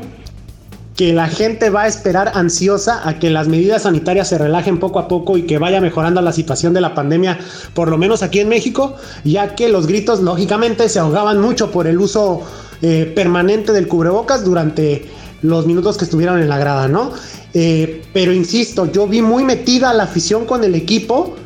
que 0.98 1.12
la 1.12 1.28
gente 1.28 1.70
va 1.70 1.82
a 1.82 1.86
esperar 1.86 2.32
ansiosa 2.34 3.08
a 3.08 3.20
que 3.20 3.30
las 3.30 3.46
medidas 3.46 3.82
sanitarias 3.82 4.26
se 4.26 4.36
relajen 4.36 4.80
poco 4.80 4.98
a 4.98 5.06
poco 5.06 5.38
y 5.38 5.42
que 5.42 5.56
vaya 5.56 5.80
mejorando 5.80 6.20
la 6.20 6.32
situación 6.32 6.74
de 6.74 6.80
la 6.80 6.92
pandemia, 6.92 7.38
por 7.72 7.88
lo 7.88 7.96
menos 7.96 8.24
aquí 8.24 8.40
en 8.40 8.48
México, 8.48 8.96
ya 9.22 9.54
que 9.54 9.68
los 9.68 9.86
gritos 9.86 10.20
lógicamente 10.22 10.88
se 10.88 10.98
ahogaban 10.98 11.40
mucho 11.40 11.70
por 11.70 11.86
el 11.86 12.00
uso 12.00 12.42
eh, 12.82 13.12
permanente 13.14 13.72
del 13.72 13.86
cubrebocas 13.86 14.44
durante 14.44 15.08
los 15.42 15.68
minutos 15.68 15.96
que 15.96 16.04
estuvieron 16.04 16.40
en 16.40 16.48
la 16.48 16.58
grada, 16.58 16.88
¿no? 16.88 17.12
Eh, 17.54 18.02
pero 18.12 18.32
insisto, 18.32 18.90
yo 18.90 19.06
vi 19.06 19.22
muy 19.22 19.44
metida 19.44 19.94
la 19.94 20.02
afición 20.02 20.46
con 20.46 20.64
el 20.64 20.74
equipo 20.74 21.36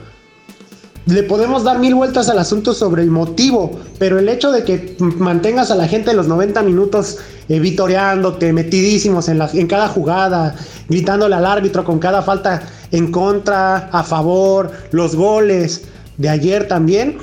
le 1.06 1.22
podemos 1.24 1.64
dar 1.64 1.78
mil 1.78 1.94
vueltas 1.94 2.28
al 2.28 2.38
asunto 2.38 2.74
sobre 2.74 3.02
el 3.02 3.10
motivo, 3.10 3.80
pero 3.98 4.18
el 4.18 4.28
hecho 4.28 4.52
de 4.52 4.62
que 4.62 4.96
mantengas 5.00 5.70
a 5.70 5.74
la 5.74 5.88
gente 5.88 6.14
los 6.14 6.28
90 6.28 6.62
minutos 6.62 7.18
eh, 7.48 7.58
vitoreándote, 7.58 8.52
metidísimos 8.52 9.28
en, 9.28 9.66
cada 9.66 9.88
jugada, 9.88 10.54
gritándole 10.88 11.34
al 11.34 11.44
árbitro 11.44 11.84
con 11.84 11.98
cada 11.98 12.22
falta 12.22 12.62
en 12.92 13.10
contra, 13.10 13.88
a 13.88 14.04
favor, 14.04 14.70
los 14.92 15.16
goles 15.16 15.82
de 16.18 16.28
ayer 16.28 16.68
también, 16.68 17.18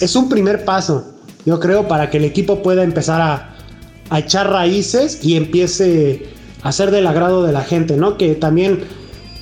es 0.00 0.14
un 0.16 0.28
primer 0.28 0.64
paso, 0.64 1.14
yo 1.46 1.58
creo, 1.60 1.88
para 1.88 2.10
que 2.10 2.18
el 2.18 2.24
equipo 2.24 2.62
pueda 2.62 2.82
empezar 2.82 3.22
a, 3.22 3.56
a 4.10 4.18
echar 4.18 4.50
raíces 4.50 5.20
y 5.22 5.36
empiece 5.36 6.28
a 6.62 6.72
ser 6.72 6.90
del 6.90 7.06
agrado 7.06 7.42
de 7.42 7.52
la 7.52 7.62
gente, 7.62 7.96
¿no? 7.96 8.18
Que 8.18 8.34
también 8.34 8.84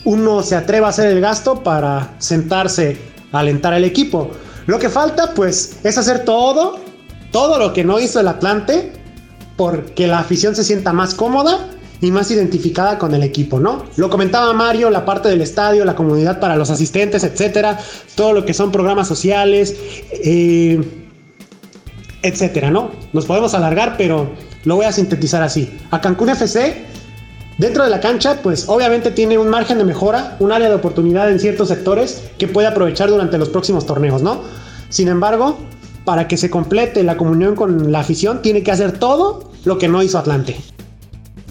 uno 0.04 0.42
se 0.42 0.54
atreva 0.54 0.88
a 0.88 0.90
hacer 0.90 1.08
el 1.08 1.20
gasto 1.20 1.62
para 1.62 2.14
sentarse 2.18 3.11
alentar 3.32 3.72
al 3.72 3.84
equipo. 3.84 4.30
Lo 4.66 4.78
que 4.78 4.88
falta, 4.88 5.34
pues, 5.34 5.76
es 5.82 5.98
hacer 5.98 6.24
todo, 6.24 6.78
todo 7.30 7.58
lo 7.58 7.72
que 7.72 7.84
no 7.84 7.98
hizo 7.98 8.20
el 8.20 8.28
Atlante, 8.28 8.92
porque 9.56 10.06
la 10.06 10.20
afición 10.20 10.54
se 10.54 10.64
sienta 10.64 10.92
más 10.92 11.14
cómoda 11.14 11.68
y 12.00 12.10
más 12.10 12.30
identificada 12.30 12.98
con 12.98 13.14
el 13.14 13.22
equipo, 13.22 13.60
¿no? 13.60 13.84
Lo 13.96 14.10
comentaba 14.10 14.52
Mario, 14.52 14.90
la 14.90 15.04
parte 15.04 15.28
del 15.28 15.40
estadio, 15.40 15.84
la 15.84 15.94
comunidad 15.94 16.40
para 16.40 16.56
los 16.56 16.70
asistentes, 16.70 17.22
etcétera, 17.22 17.78
todo 18.16 18.32
lo 18.32 18.44
que 18.44 18.54
son 18.54 18.72
programas 18.72 19.06
sociales, 19.06 19.76
eh, 20.10 20.80
etcétera, 22.22 22.70
¿no? 22.70 22.90
Nos 23.12 23.26
podemos 23.26 23.54
alargar, 23.54 23.96
pero 23.96 24.32
lo 24.64 24.76
voy 24.76 24.86
a 24.86 24.92
sintetizar 24.92 25.42
así. 25.42 25.78
A 25.90 26.00
Cancún 26.00 26.30
FC 26.30 26.91
Dentro 27.62 27.84
de 27.84 27.90
la 27.90 28.00
cancha, 28.00 28.42
pues 28.42 28.68
obviamente 28.68 29.12
tiene 29.12 29.38
un 29.38 29.48
margen 29.48 29.78
de 29.78 29.84
mejora, 29.84 30.36
un 30.40 30.50
área 30.50 30.68
de 30.68 30.74
oportunidad 30.74 31.30
en 31.30 31.38
ciertos 31.38 31.68
sectores 31.68 32.28
que 32.36 32.48
puede 32.48 32.66
aprovechar 32.66 33.08
durante 33.08 33.38
los 33.38 33.50
próximos 33.50 33.86
torneos, 33.86 34.20
¿no? 34.20 34.42
Sin 34.88 35.06
embargo, 35.06 35.60
para 36.04 36.26
que 36.26 36.36
se 36.36 36.50
complete 36.50 37.04
la 37.04 37.16
comunión 37.16 37.54
con 37.54 37.92
la 37.92 38.00
afición, 38.00 38.42
tiene 38.42 38.64
que 38.64 38.72
hacer 38.72 38.98
todo 38.98 39.52
lo 39.64 39.78
que 39.78 39.86
no 39.86 40.02
hizo 40.02 40.18
Atlante. 40.18 40.56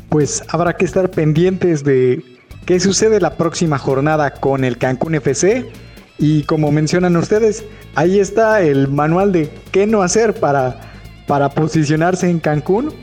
Pues 0.09 0.43
habrá 0.49 0.73
que 0.73 0.83
estar 0.83 1.09
pendientes 1.09 1.85
de 1.85 2.21
qué 2.65 2.81
sucede 2.81 3.21
la 3.21 3.37
próxima 3.37 3.77
jornada 3.77 4.33
con 4.33 4.65
el 4.65 4.77
Cancún 4.77 5.15
FC. 5.15 5.71
Y 6.19 6.43
como 6.43 6.73
mencionan 6.73 7.15
ustedes, 7.15 7.63
ahí 7.95 8.19
está 8.19 8.61
el 8.61 8.89
manual 8.89 9.31
de 9.31 9.49
qué 9.71 9.87
no 9.87 10.01
hacer 10.01 10.33
para, 10.33 10.91
para 11.25 11.47
posicionarse 11.51 12.29
en 12.29 12.41
Cancún. 12.41 12.93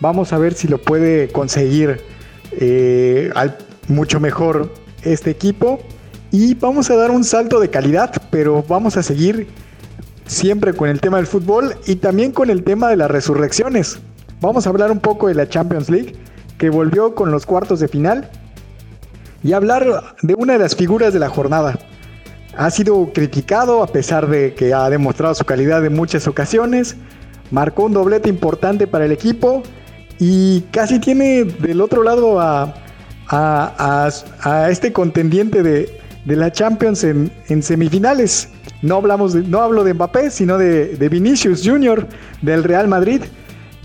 Vamos 0.00 0.32
a 0.32 0.38
ver 0.38 0.54
si 0.54 0.66
lo 0.66 0.78
puede 0.78 1.28
conseguir 1.28 2.15
eh, 2.52 3.30
al, 3.34 3.56
mucho 3.88 4.20
mejor 4.20 4.72
este 5.02 5.30
equipo. 5.30 5.80
Y 6.30 6.54
vamos 6.54 6.90
a 6.90 6.96
dar 6.96 7.10
un 7.10 7.24
salto 7.24 7.60
de 7.60 7.70
calidad, 7.70 8.12
pero 8.30 8.64
vamos 8.68 8.96
a 8.96 9.02
seguir 9.02 9.46
siempre 10.26 10.74
con 10.74 10.88
el 10.88 11.00
tema 11.00 11.18
del 11.18 11.26
fútbol 11.26 11.74
y 11.86 11.96
también 11.96 12.32
con 12.32 12.50
el 12.50 12.64
tema 12.64 12.88
de 12.88 12.96
las 12.96 13.10
resurrecciones. 13.10 13.98
Vamos 14.40 14.66
a 14.66 14.70
hablar 14.70 14.90
un 14.90 15.00
poco 15.00 15.28
de 15.28 15.34
la 15.34 15.48
Champions 15.48 15.88
League, 15.88 16.14
que 16.58 16.68
volvió 16.68 17.14
con 17.14 17.30
los 17.30 17.46
cuartos 17.46 17.80
de 17.80 17.88
final, 17.88 18.28
y 19.42 19.52
hablar 19.52 19.86
de 20.22 20.34
una 20.34 20.54
de 20.54 20.58
las 20.58 20.74
figuras 20.74 21.12
de 21.12 21.20
la 21.20 21.28
jornada. 21.28 21.78
Ha 22.56 22.70
sido 22.70 23.12
criticado 23.12 23.82
a 23.82 23.86
pesar 23.86 24.26
de 24.28 24.54
que 24.54 24.74
ha 24.74 24.90
demostrado 24.90 25.34
su 25.34 25.44
calidad 25.44 25.84
en 25.84 25.94
muchas 25.94 26.26
ocasiones, 26.26 26.96
marcó 27.50 27.84
un 27.84 27.92
doblete 27.92 28.28
importante 28.28 28.86
para 28.86 29.04
el 29.04 29.12
equipo 29.12 29.62
y 30.18 30.62
casi 30.70 30.98
tiene 30.98 31.44
del 31.44 31.80
otro 31.80 32.02
lado 32.02 32.40
a, 32.40 32.74
a, 33.28 34.68
este 34.70 34.92
contendiente 34.92 35.62
de, 35.62 36.00
la 36.26 36.50
Champions 36.50 37.04
en, 37.04 37.62
semifinales. 37.62 38.48
No, 38.82 38.96
hablamos 38.96 39.34
no 39.34 39.60
hablo 39.60 39.84
de 39.84 39.94
Mbappé, 39.94 40.30
sino 40.30 40.58
de, 40.58 40.96
de 40.96 41.08
Vinicius 41.08 41.62
Jr. 41.64 42.06
del 42.42 42.64
Real 42.64 42.88
Madrid. 42.88 43.22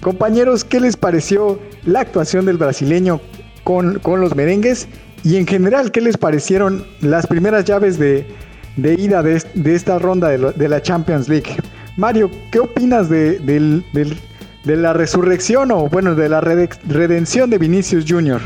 Compañeros, 0.01 0.63
¿qué 0.63 0.79
les 0.79 0.97
pareció 0.97 1.59
la 1.85 2.01
actuación 2.01 2.45
del 2.47 2.57
brasileño 2.57 3.21
con, 3.63 4.01
los 4.03 4.35
merengues? 4.35 4.87
Y 5.23 5.37
en 5.37 5.45
general, 5.45 5.91
¿qué 5.91 6.01
les 6.01 6.17
parecieron 6.17 6.83
las 7.01 7.27
primeras 7.27 7.65
llaves 7.65 7.99
de, 7.99 8.25
ida 8.77 9.21
de, 9.21 9.39
esta 9.65 9.99
ronda 9.99 10.29
de, 10.29 10.67
la 10.69 10.81
Champions 10.81 11.29
League? 11.29 11.55
Mario, 11.97 12.31
¿qué 12.51 12.59
opinas 12.59 13.09
de, 13.09 13.39
de 14.63 14.75
la 14.75 14.93
resurrección 14.93 15.71
o 15.71 15.87
bueno, 15.87 16.15
de 16.15 16.29
la 16.29 16.41
redención 16.41 17.49
de 17.49 17.57
Vinicius 17.57 18.05
Jr.? 18.07 18.41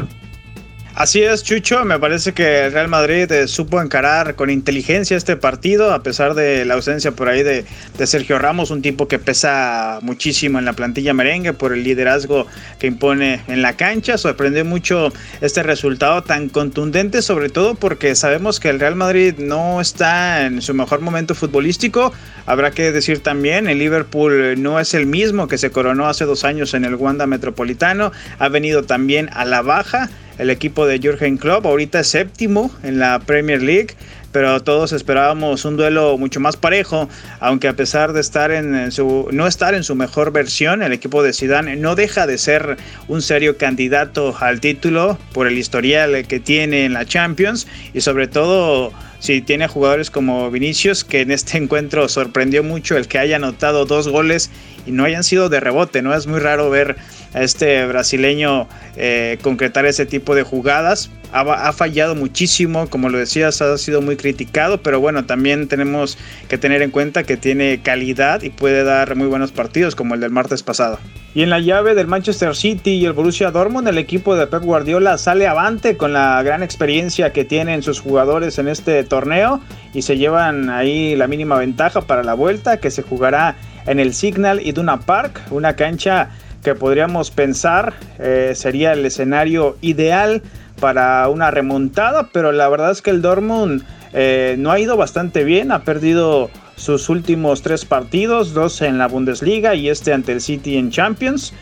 Así 0.95 1.21
es, 1.21 1.43
Chucho. 1.43 1.83
Me 1.83 1.99
parece 1.99 2.31
que 2.31 2.67
el 2.67 2.71
Real 2.71 2.87
Madrid 2.87 3.29
eh, 3.29 3.49
supo 3.49 3.81
encarar 3.81 4.35
con 4.35 4.49
inteligencia 4.49 5.17
este 5.17 5.35
partido, 5.35 5.93
a 5.93 6.01
pesar 6.03 6.35
de 6.35 6.63
la 6.63 6.75
ausencia 6.75 7.11
por 7.11 7.27
ahí 7.27 7.43
de, 7.43 7.65
Sergio 8.05 8.39
Ramos, 8.39 8.71
un 8.71 8.81
tipo 8.81 9.09
que 9.09 9.19
pesa 9.19 9.99
muchísimo 10.03 10.57
en 10.57 10.63
la 10.63 10.71
plantilla 10.71 11.13
merengue 11.13 11.51
por 11.51 11.73
el 11.73 11.83
liderazgo 11.83 12.47
que 12.79 12.87
impone 12.87 13.41
en 13.49 13.61
la 13.61 13.73
cancha. 13.73 14.17
Sorprendió 14.17 14.63
mucho 14.63 15.11
este 15.41 15.63
resultado 15.63 16.23
tan 16.23 16.47
contundente, 16.47 17.21
sobre 17.21 17.49
todo 17.49 17.75
porque 17.75 18.15
sabemos 18.15 18.61
que 18.61 18.69
el 18.69 18.79
Real 18.79 18.95
Madrid 18.95 19.35
no 19.37 19.81
está 19.81 20.45
en 20.45 20.61
su 20.61 20.73
mejor 20.73 21.01
momento 21.01 21.35
futbolístico. 21.35 22.13
Habrá 22.45 22.71
que 22.71 22.93
decir 22.93 23.19
también, 23.19 23.67
el 23.67 23.79
Liverpool 23.79 24.61
no 24.63 24.79
es 24.79 24.93
el 24.93 25.07
mismo 25.07 25.49
que 25.49 25.57
se 25.57 25.71
coronó 25.71 26.07
hace 26.07 26.23
dos 26.23 26.45
años 26.45 26.73
en 26.73 26.85
el 26.85 26.95
Wanda 26.95 27.27
Metropolitano. 27.27 28.13
Ha 28.39 28.47
venido 28.47 28.83
también 28.83 29.29
a 29.33 29.43
la 29.43 29.61
baja 29.61 30.09
el 30.37 30.49
equipo 30.49 30.85
de 30.85 30.99
Jürgen 30.99 31.37
Klopp. 31.37 31.65
Ahorita 31.65 31.99
es 32.01 32.07
séptimo 32.07 32.71
en 32.83 32.99
la 32.99 33.19
Premier 33.19 33.61
League, 33.61 33.95
pero 34.31 34.61
todos 34.61 34.91
esperábamos 34.91 35.63
un 35.65 35.77
duelo 35.77 36.17
mucho 36.17 36.39
más 36.39 36.57
parejo, 36.57 37.07
aunque 37.39 37.67
a 37.67 37.73
pesar 37.73 38.13
de 38.13 38.21
estar 38.21 38.51
en 38.51 38.91
su 38.91 39.29
no 39.31 39.47
estar 39.47 39.73
en 39.73 39.83
su 39.83 39.95
mejor 39.95 40.31
versión, 40.31 40.83
el 40.83 40.91
equipo 40.91 41.23
de 41.23 41.33
Zidane 41.33 41.75
no 41.77 41.95
deja 41.95 42.27
de 42.27 42.37
ser 42.37 42.77
un 43.07 43.21
serio 43.21 43.57
candidato 43.57 44.35
al 44.39 44.59
título 44.59 45.17
por 45.33 45.47
el 45.47 45.57
historial 45.57 46.27
que 46.27 46.39
tiene 46.39 46.85
en 46.85 46.93
la 46.93 47.05
Champions 47.05 47.67
y 47.93 48.01
sobre 48.01 48.27
todo 48.27 48.91
si 49.19 49.41
tiene 49.41 49.67
jugadores 49.67 50.11
como 50.11 50.51
Vinicius, 50.51 51.03
que 51.03 51.21
en 51.21 51.31
este 51.31 51.57
encuentro 51.57 52.07
sorprendió 52.09 52.61
mucho 52.61 52.97
el 52.97 53.07
que 53.07 53.17
haya 53.17 53.37
anotado 53.37 53.85
dos 53.85 54.07
goles 54.07 54.51
y 54.85 54.91
no 54.91 55.03
hayan 55.05 55.23
sido 55.23 55.49
de 55.49 55.59
rebote, 55.59 56.01
¿no? 56.01 56.13
Es 56.13 56.27
muy 56.27 56.39
raro 56.39 56.69
ver 56.69 56.95
a 57.33 57.41
este 57.41 57.85
brasileño 57.85 58.67
eh, 58.95 59.37
concretar 59.41 59.85
ese 59.85 60.05
tipo 60.05 60.35
de 60.35 60.43
jugadas. 60.43 61.11
Ha, 61.31 61.73
fallado 61.73 62.15
muchísimo, 62.15 62.87
como 62.89 63.09
lo 63.09 63.17
decías, 63.17 63.61
ha 63.61 63.77
sido 63.77 64.01
muy 64.01 64.15
criticado, 64.15 64.81
pero 64.81 65.01
bueno, 65.01 65.25
también 65.25 65.67
tenemos 65.67 66.17
que 66.47 66.57
tener 66.57 66.81
en 66.81 66.91
cuenta 66.91 67.23
que 67.23 67.35
tiene 67.35 67.81
calidad 67.81 68.41
y 68.41 68.51
puede 68.51 68.85
dar 68.85 69.17
muy 69.17 69.27
buenos 69.27 69.51
partidos, 69.51 69.95
como 69.95 70.13
el 70.13 70.21
del 70.21 70.31
martes 70.31 70.63
pasado. 70.63 70.97
Y 71.33 71.43
en 71.43 71.49
la 71.49 71.59
llave 71.59 71.93
del 71.93 72.07
Manchester 72.07 72.55
City 72.55 72.91
y 72.91 73.05
el 73.05 73.11
Borussia 73.11 73.51
Dortmund, 73.51 73.89
el 73.89 73.97
equipo 73.97 74.37
de 74.37 74.47
Pep 74.47 74.63
Guardiola 74.63 75.17
sale 75.17 75.45
avante 75.45 75.97
con 75.97 76.13
la 76.13 76.41
gran 76.41 76.63
experiencia 76.63 77.33
que 77.33 77.43
tienen 77.43 77.83
sus 77.83 77.99
jugadores 77.99 78.57
en 78.57 78.69
este 78.69 79.03
torneo 79.03 79.59
y 79.93 80.03
se 80.03 80.17
llevan 80.17 80.69
ahí 80.69 81.17
la 81.17 81.27
mínima 81.27 81.57
ventaja 81.57 81.99
para 81.99 82.23
la 82.23 82.35
vuelta 82.35 82.79
que 82.79 82.89
se 82.89 83.01
jugará 83.01 83.57
en 83.85 83.99
el 83.99 84.13
Signal 84.13 84.65
Iduna 84.65 84.99
Park, 84.99 85.41
una 85.51 85.75
cancha 85.75 86.29
que 86.63 86.75
podríamos 86.75 87.29
pensar 87.31 87.93
eh, 88.17 88.53
sería 88.55 88.93
el 88.93 89.05
escenario 89.05 89.77
ideal 89.81 90.41
para 90.79 91.29
una 91.29 91.51
remontada, 91.51 92.29
pero 92.33 92.51
la 92.51 92.67
verdad 92.69 92.91
es 92.91 93.01
que 93.01 93.11
el 93.11 93.21
Dortmund 93.21 93.83
eh, 94.13 94.55
no 94.57 94.71
ha 94.71 94.79
ido 94.79 94.97
bastante 94.97 95.43
bien, 95.43 95.71
ha 95.71 95.83
perdido 95.83 96.49
sus 96.75 97.09
últimos 97.09 97.61
tres 97.61 97.85
partidos, 97.85 98.53
dos 98.53 98.81
en 98.81 98.97
la 98.97 99.07
Bundesliga 99.07 99.75
y 99.75 99.89
este 99.89 100.13
ante 100.13 100.31
el 100.31 100.41
City 100.41 100.77
en 100.77 100.89
Champions. 100.89 101.53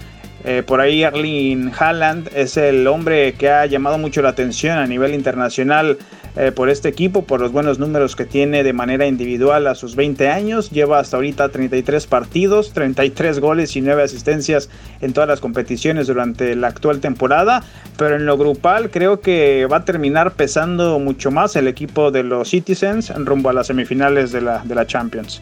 Eh, 0.45 0.63
por 0.65 0.81
ahí 0.81 1.03
Erling 1.03 1.71
Haaland 1.77 2.29
es 2.35 2.57
el 2.57 2.85
hombre 2.87 3.33
que 3.33 3.49
ha 3.49 3.65
llamado 3.65 3.97
mucho 3.97 4.21
la 4.21 4.29
atención 4.29 4.77
a 4.77 4.85
nivel 4.87 5.13
internacional 5.13 5.97
eh, 6.35 6.51
por 6.51 6.69
este 6.69 6.89
equipo, 6.89 7.23
por 7.23 7.39
los 7.39 7.51
buenos 7.51 7.77
números 7.77 8.15
que 8.15 8.25
tiene 8.25 8.63
de 8.63 8.73
manera 8.73 9.05
individual 9.05 9.67
a 9.67 9.75
sus 9.75 9.95
20 9.95 10.29
años. 10.29 10.71
Lleva 10.71 10.99
hasta 10.99 11.17
ahorita 11.17 11.49
33 11.49 12.07
partidos, 12.07 12.73
33 12.73 13.39
goles 13.39 13.75
y 13.75 13.81
9 13.81 14.01
asistencias 14.01 14.69
en 15.01 15.13
todas 15.13 15.29
las 15.29 15.39
competiciones 15.39 16.07
durante 16.07 16.55
la 16.55 16.67
actual 16.67 16.99
temporada. 16.99 17.63
Pero 17.97 18.15
en 18.15 18.25
lo 18.25 18.37
grupal 18.37 18.89
creo 18.89 19.19
que 19.19 19.67
va 19.71 19.77
a 19.77 19.85
terminar 19.85 20.31
pesando 20.31 20.97
mucho 20.97 21.29
más 21.29 21.55
el 21.55 21.67
equipo 21.67 22.09
de 22.09 22.23
los 22.23 22.49
Citizens 22.49 23.13
rumbo 23.15 23.49
a 23.49 23.53
las 23.53 23.67
semifinales 23.67 24.31
de 24.31 24.41
la, 24.41 24.63
de 24.63 24.73
la 24.73 24.87
Champions. 24.87 25.41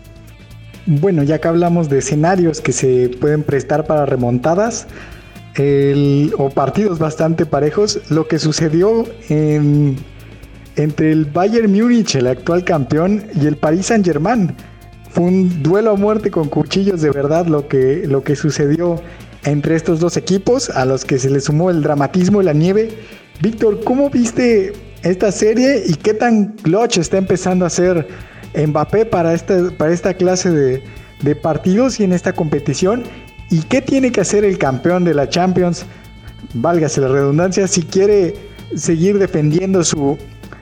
Bueno, 0.85 1.23
ya 1.23 1.39
que 1.39 1.47
hablamos 1.47 1.89
de 1.89 1.99
escenarios 1.99 2.59
que 2.59 2.73
se 2.73 3.09
pueden 3.21 3.43
prestar 3.43 3.85
para 3.85 4.05
remontadas 4.05 4.87
o 6.37 6.49
partidos 6.49 6.99
bastante 6.99 7.45
parejos, 7.45 7.99
lo 8.09 8.27
que 8.27 8.39
sucedió 8.39 9.05
entre 10.75 11.11
el 11.11 11.25
Bayern 11.25 11.71
Múnich, 11.71 12.15
el 12.15 12.27
actual 12.27 12.63
campeón, 12.63 13.25
y 13.39 13.47
el 13.47 13.57
Paris 13.57 13.87
Saint 13.87 14.05
Germain. 14.05 14.55
Fue 15.09 15.25
un 15.25 15.61
duelo 15.61 15.91
a 15.91 15.95
muerte 15.95 16.31
con 16.31 16.47
cuchillos 16.47 17.01
de 17.01 17.11
verdad 17.11 17.45
lo 17.47 17.67
que, 17.67 18.03
lo 18.07 18.23
que 18.23 18.35
sucedió 18.35 19.01
entre 19.43 19.75
estos 19.75 19.99
dos 19.99 20.17
equipos, 20.17 20.69
a 20.69 20.85
los 20.85 21.03
que 21.03 21.19
se 21.19 21.29
le 21.29 21.41
sumó 21.41 21.69
el 21.69 21.81
dramatismo 21.81 22.41
y 22.41 22.45
la 22.45 22.53
nieve. 22.53 22.89
Víctor, 23.41 23.83
¿cómo 23.83 24.09
viste 24.09 24.73
esta 25.03 25.31
serie 25.31 25.83
y 25.85 25.95
qué 25.95 26.13
tan 26.13 26.49
clutch 26.61 26.97
está 26.97 27.17
empezando 27.17 27.65
a 27.65 27.69
ser 27.69 28.07
Mbappé 28.55 29.05
para 29.05 29.33
esta, 29.33 29.71
para 29.77 29.93
esta 29.93 30.13
clase 30.13 30.51
de, 30.51 31.35
partidos 31.35 31.99
y 31.99 32.03
en 32.03 32.13
esta 32.13 32.33
competición. 32.33 33.03
¿Y 33.49 33.61
qué 33.63 33.81
tiene 33.81 34.11
que 34.11 34.21
hacer 34.21 34.43
el 34.43 34.57
campeón 34.57 35.03
de 35.03 35.13
la 35.13 35.29
Champions? 35.29 35.85
Válgase 36.53 37.01
la 37.01 37.07
redundancia, 37.07 37.67
si 37.67 37.83
quiere 37.83 38.33
seguir 38.75 39.19
defendiendo 39.19 39.83
su, 39.83 40.17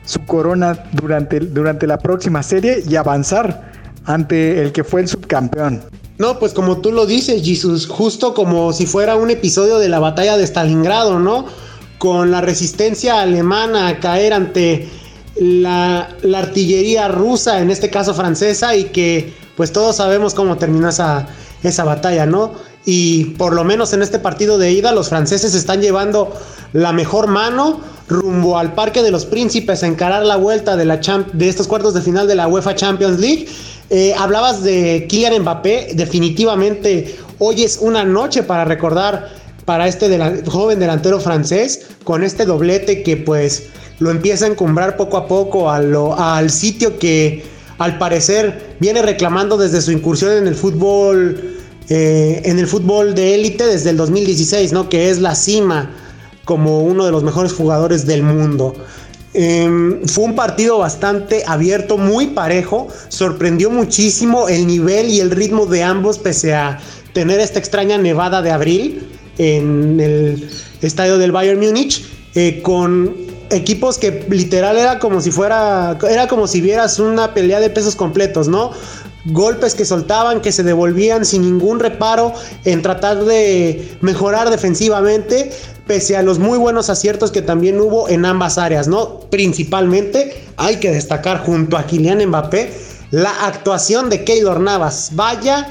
su 0.10 0.26
corona 0.26 0.86
durante, 0.94 1.40
durante 1.40 1.86
la 1.86 2.00
próxima 2.00 2.42
serie 2.42 2.84
y 2.90 2.96
avanzar 2.96 3.72
ante 4.06 4.60
el 4.60 4.72
que 4.72 4.84
fue 4.84 5.02
el 5.02 5.08
subcampeón. 5.08 5.84
No, 6.18 6.40
pues 6.40 6.54
como 6.54 6.80
tú 6.80 6.92
lo 6.92 7.06
dices, 7.06 7.44
Jesus, 7.44 7.86
justo 7.88 8.34
como 8.34 8.74
si 8.74 8.88
fuera 8.88 9.16
un 9.16 9.30
episodio 9.30 9.78
de 9.78 9.88
la 9.88 10.00
batalla 10.00 10.36
de 10.36 10.48
Stalingrado, 10.48 11.20
¿no? 11.20 11.46
Con 12.00 12.32
la 12.32 12.42
resistencia 12.42 13.22
alemana 13.22 13.88
a 13.88 14.00
caer 14.00 14.34
ante 14.34 14.90
la, 15.40 16.10
artillería 16.36 17.08
rusa, 17.08 17.62
en 17.62 17.70
este 17.70 17.92
caso 17.92 18.16
francesa, 18.16 18.76
y 18.76 18.86
que 18.86 19.32
pues 19.56 19.72
todos 19.72 19.98
sabemos 19.98 20.34
cómo 20.34 20.58
terminó 20.58 20.90
esa, 20.90 21.28
esa 21.62 21.84
batalla, 21.84 22.26
¿no? 22.26 22.54
Y 22.84 23.26
por 23.38 23.54
lo 23.54 23.64
menos 23.64 23.94
en 23.94 24.02
este 24.02 24.18
partido 24.18 24.58
de 24.58 24.72
ida 24.72 24.92
los 24.92 25.10
franceses 25.10 25.54
están 25.54 25.82
llevando 25.82 26.34
la 26.74 26.94
mejor 26.94 27.28
mano 27.28 27.80
rumbo 28.10 28.58
al 28.58 28.74
Parque 28.74 29.02
de 29.02 29.12
los 29.12 29.26
Príncipes 29.26 29.84
a 29.84 29.88
encarar 29.88 30.26
la 30.26 30.36
vuelta 30.36 30.76
de, 30.76 30.86
la 30.86 31.00
de 31.32 31.48
estos 31.48 31.68
cuartos 31.68 31.94
de 31.94 32.02
final 32.02 32.28
de 32.28 32.36
la 32.36 32.48
UEFA 32.48 32.76
Champions 32.76 33.20
League. 33.20 33.48
Eh, 33.90 34.14
hablabas 34.18 34.64
de 34.64 35.08
Kylian 35.08 35.42
Mbappé, 35.42 35.92
definitivamente 35.94 37.16
hoy 37.38 37.64
es 37.64 37.78
una 37.78 38.04
noche 38.04 38.44
para 38.44 38.66
recordar 38.66 39.30
para 39.66 39.88
este 39.88 40.10
joven 40.48 40.80
delantero 40.80 41.20
francés 41.20 41.88
con 42.04 42.24
este 42.24 42.46
doblete 42.46 43.04
que 43.04 43.18
pues 43.18 43.68
lo 44.00 44.10
empieza 44.10 44.46
a 44.46 44.50
encumbrar 44.50 44.98
poco 44.98 45.18
a 45.18 45.28
poco 45.28 45.70
al 45.70 46.50
sitio 46.50 46.98
que 46.98 47.44
al 47.78 47.98
parecer 47.98 48.76
viene 48.80 49.02
reclamando 49.02 49.58
desde 49.58 49.82
su 49.82 49.92
incursión 49.92 50.34
en 50.34 50.48
el 50.48 50.56
fútbol, 50.56 51.58
eh, 51.90 52.42
en 52.46 52.60
el 52.60 52.68
fútbol 52.68 53.16
de 53.16 53.36
élite 53.36 53.66
desde 53.66 53.92
el 53.92 53.98
2016, 53.98 54.74
¿no? 54.74 54.90
Que 54.90 55.10
es 55.10 55.20
la 55.20 55.36
cima 55.36 55.92
como 56.50 56.80
uno 56.80 57.06
de 57.06 57.12
los 57.12 57.22
mejores 57.22 57.54
jugadores 57.54 58.08
del 58.08 58.24
mundo. 58.24 58.74
Em, 59.36 60.04
fue 60.08 60.24
un 60.24 60.34
partido 60.34 60.80
bastante 60.80 61.44
abierto, 61.46 62.00
muy 62.00 62.26
parejo, 62.42 62.88
sorprendió 63.10 63.70
muchísimo 63.70 64.50
el 64.50 64.66
nivel 64.66 65.10
y 65.10 65.20
el 65.20 65.30
ritmo 65.30 65.68
de 65.68 65.84
ambos 65.84 66.18
pese 66.18 66.56
a 66.56 66.80
tener 67.14 67.40
esta 67.40 67.60
extraña 67.60 68.00
nevada 68.00 68.42
de 68.42 68.50
abril 68.50 69.08
en 69.38 70.00
el 70.00 70.50
estadio 70.82 71.20
del 71.20 71.32
Bayern 71.32 71.60
Múnich, 71.60 72.04
eh, 72.34 72.64
con 72.64 73.16
equipos 73.52 74.00
que 74.00 74.26
literal 74.28 74.76
era 74.76 74.98
como 74.98 75.22
si 75.22 75.30
fuera, 75.30 76.00
era 76.10 76.28
como 76.28 76.48
si 76.48 76.62
vieras 76.62 76.98
una 76.98 77.36
pelea 77.36 77.60
de 77.60 77.70
pesos 77.70 77.96
completos, 77.96 78.48
¿no? 78.48 78.72
golpes 79.26 79.76
que 79.76 79.86
soltaban, 79.86 80.42
que 80.42 80.52
se 80.52 80.64
devolvían 80.64 81.26
sin 81.26 81.42
ningún 81.42 81.80
reparo 81.80 82.34
en 82.66 82.82
tratar 82.82 83.24
de 83.26 83.98
mejorar 84.02 84.50
defensivamente, 84.50 85.52
pese 85.90 86.16
a 86.16 86.22
los 86.22 86.38
muy 86.38 86.60
buenos 86.60 86.92
aciertos 86.92 87.32
que 87.32 87.42
también 87.42 87.82
hubo 87.82 88.10
en 88.10 88.24
ambas 88.24 88.60
áreas, 88.60 88.88
¿no? 88.88 89.22
Principalmente 89.32 90.46
hay 90.56 90.76
que 90.76 90.92
destacar 90.92 91.44
junto 91.44 91.78
a 91.78 91.88
Kylian 91.88 92.28
Mbappé 92.28 92.72
la 93.10 93.48
actuación 93.48 94.08
de 94.08 94.24
Keylor 94.24 94.60
Navas. 94.60 95.10
Vaya 95.14 95.68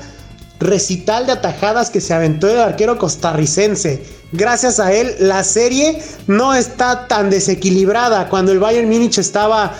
recital 0.58 1.26
de 1.26 1.30
atajadas 1.30 1.90
que 1.90 2.00
se 2.00 2.14
aventó 2.14 2.48
el 2.48 2.58
arquero 2.58 2.98
costarricense. 2.98 4.02
Gracias 4.32 4.80
a 4.80 4.92
él, 4.92 5.14
la 5.20 5.44
serie 5.44 6.02
no 6.26 6.52
está 6.52 7.06
tan 7.06 7.30
desequilibrada 7.30 8.28
cuando 8.28 8.50
el 8.50 8.58
Bayern 8.58 8.88
Múnich 8.88 9.18
estaba 9.18 9.72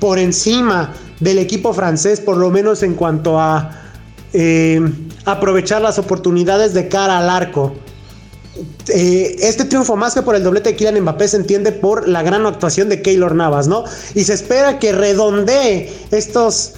por 0.00 0.18
encima 0.18 0.94
del 1.20 1.38
equipo 1.38 1.72
francés, 1.72 2.18
por 2.18 2.38
lo 2.38 2.50
menos 2.50 2.82
en 2.82 2.94
cuanto 2.94 3.38
a 3.38 3.70
eh, 4.32 4.80
aprovechar 5.26 5.80
las 5.80 6.00
oportunidades 6.00 6.74
de 6.74 6.88
cara 6.88 7.18
al 7.18 7.30
arco. 7.30 7.76
Eh, 8.88 9.36
este 9.40 9.64
triunfo 9.64 9.96
más 9.96 10.14
que 10.14 10.22
por 10.22 10.34
el 10.36 10.42
doblete 10.42 10.70
de 10.70 10.76
Kylian 10.76 11.00
Mbappé 11.00 11.28
se 11.28 11.36
entiende 11.36 11.72
por 11.72 12.08
la 12.08 12.22
gran 12.22 12.46
actuación 12.46 12.88
de 12.88 13.02
Keylor 13.02 13.34
Navas, 13.34 13.68
¿no? 13.68 13.84
Y 14.14 14.24
se 14.24 14.34
espera 14.34 14.78
que 14.78 14.92
redondee 14.92 15.92
estos, 16.10 16.74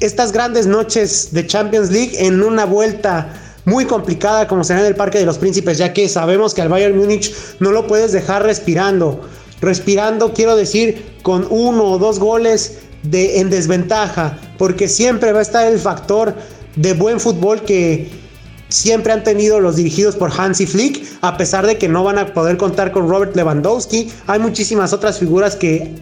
estas 0.00 0.32
grandes 0.32 0.66
noches 0.66 1.28
de 1.32 1.46
Champions 1.46 1.90
League 1.90 2.12
en 2.18 2.42
una 2.42 2.64
vuelta 2.64 3.32
muy 3.64 3.84
complicada 3.84 4.48
como 4.48 4.64
será 4.64 4.80
en 4.80 4.86
el 4.86 4.96
Parque 4.96 5.18
de 5.18 5.26
los 5.26 5.38
Príncipes, 5.38 5.78
ya 5.78 5.92
que 5.92 6.08
sabemos 6.08 6.54
que 6.54 6.62
al 6.62 6.68
Bayern 6.68 6.96
Múnich 6.96 7.34
no 7.60 7.70
lo 7.70 7.86
puedes 7.86 8.12
dejar 8.12 8.42
respirando. 8.42 9.20
Respirando, 9.60 10.32
quiero 10.32 10.56
decir, 10.56 11.16
con 11.22 11.46
uno 11.50 11.84
o 11.84 11.98
dos 11.98 12.18
goles 12.18 12.78
de, 13.02 13.40
en 13.40 13.50
desventaja, 13.50 14.38
porque 14.58 14.88
siempre 14.88 15.32
va 15.32 15.40
a 15.40 15.42
estar 15.42 15.66
el 15.66 15.78
factor 15.78 16.34
de 16.76 16.94
buen 16.94 17.20
fútbol 17.20 17.62
que 17.62 18.10
siempre 18.70 19.12
han 19.12 19.22
tenido 19.22 19.60
los 19.60 19.76
dirigidos 19.76 20.16
por 20.16 20.32
Hansi 20.36 20.66
Flick, 20.66 21.04
a 21.20 21.36
pesar 21.36 21.66
de 21.66 21.76
que 21.76 21.88
no 21.88 22.02
van 22.02 22.18
a 22.18 22.32
poder 22.32 22.56
contar 22.56 22.92
con 22.92 23.08
Robert 23.08 23.36
Lewandowski. 23.36 24.10
Hay 24.26 24.40
muchísimas 24.40 24.92
otras 24.92 25.18
figuras 25.18 25.56
que 25.56 25.94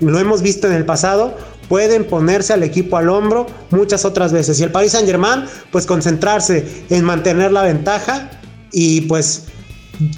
lo 0.00 0.18
hemos 0.18 0.42
visto 0.42 0.66
en 0.66 0.74
el 0.74 0.84
pasado, 0.84 1.36
pueden 1.68 2.04
ponerse 2.04 2.52
al 2.52 2.62
equipo 2.62 2.96
al 2.96 3.08
hombro 3.08 3.46
muchas 3.70 4.04
otras 4.04 4.32
veces. 4.32 4.60
Y 4.60 4.62
el 4.62 4.70
Paris 4.70 4.92
Saint 4.92 5.06
Germain, 5.06 5.44
pues 5.70 5.86
concentrarse 5.86 6.66
en 6.90 7.04
mantener 7.04 7.52
la 7.52 7.62
ventaja 7.62 8.30
y 8.72 9.02
pues 9.02 9.44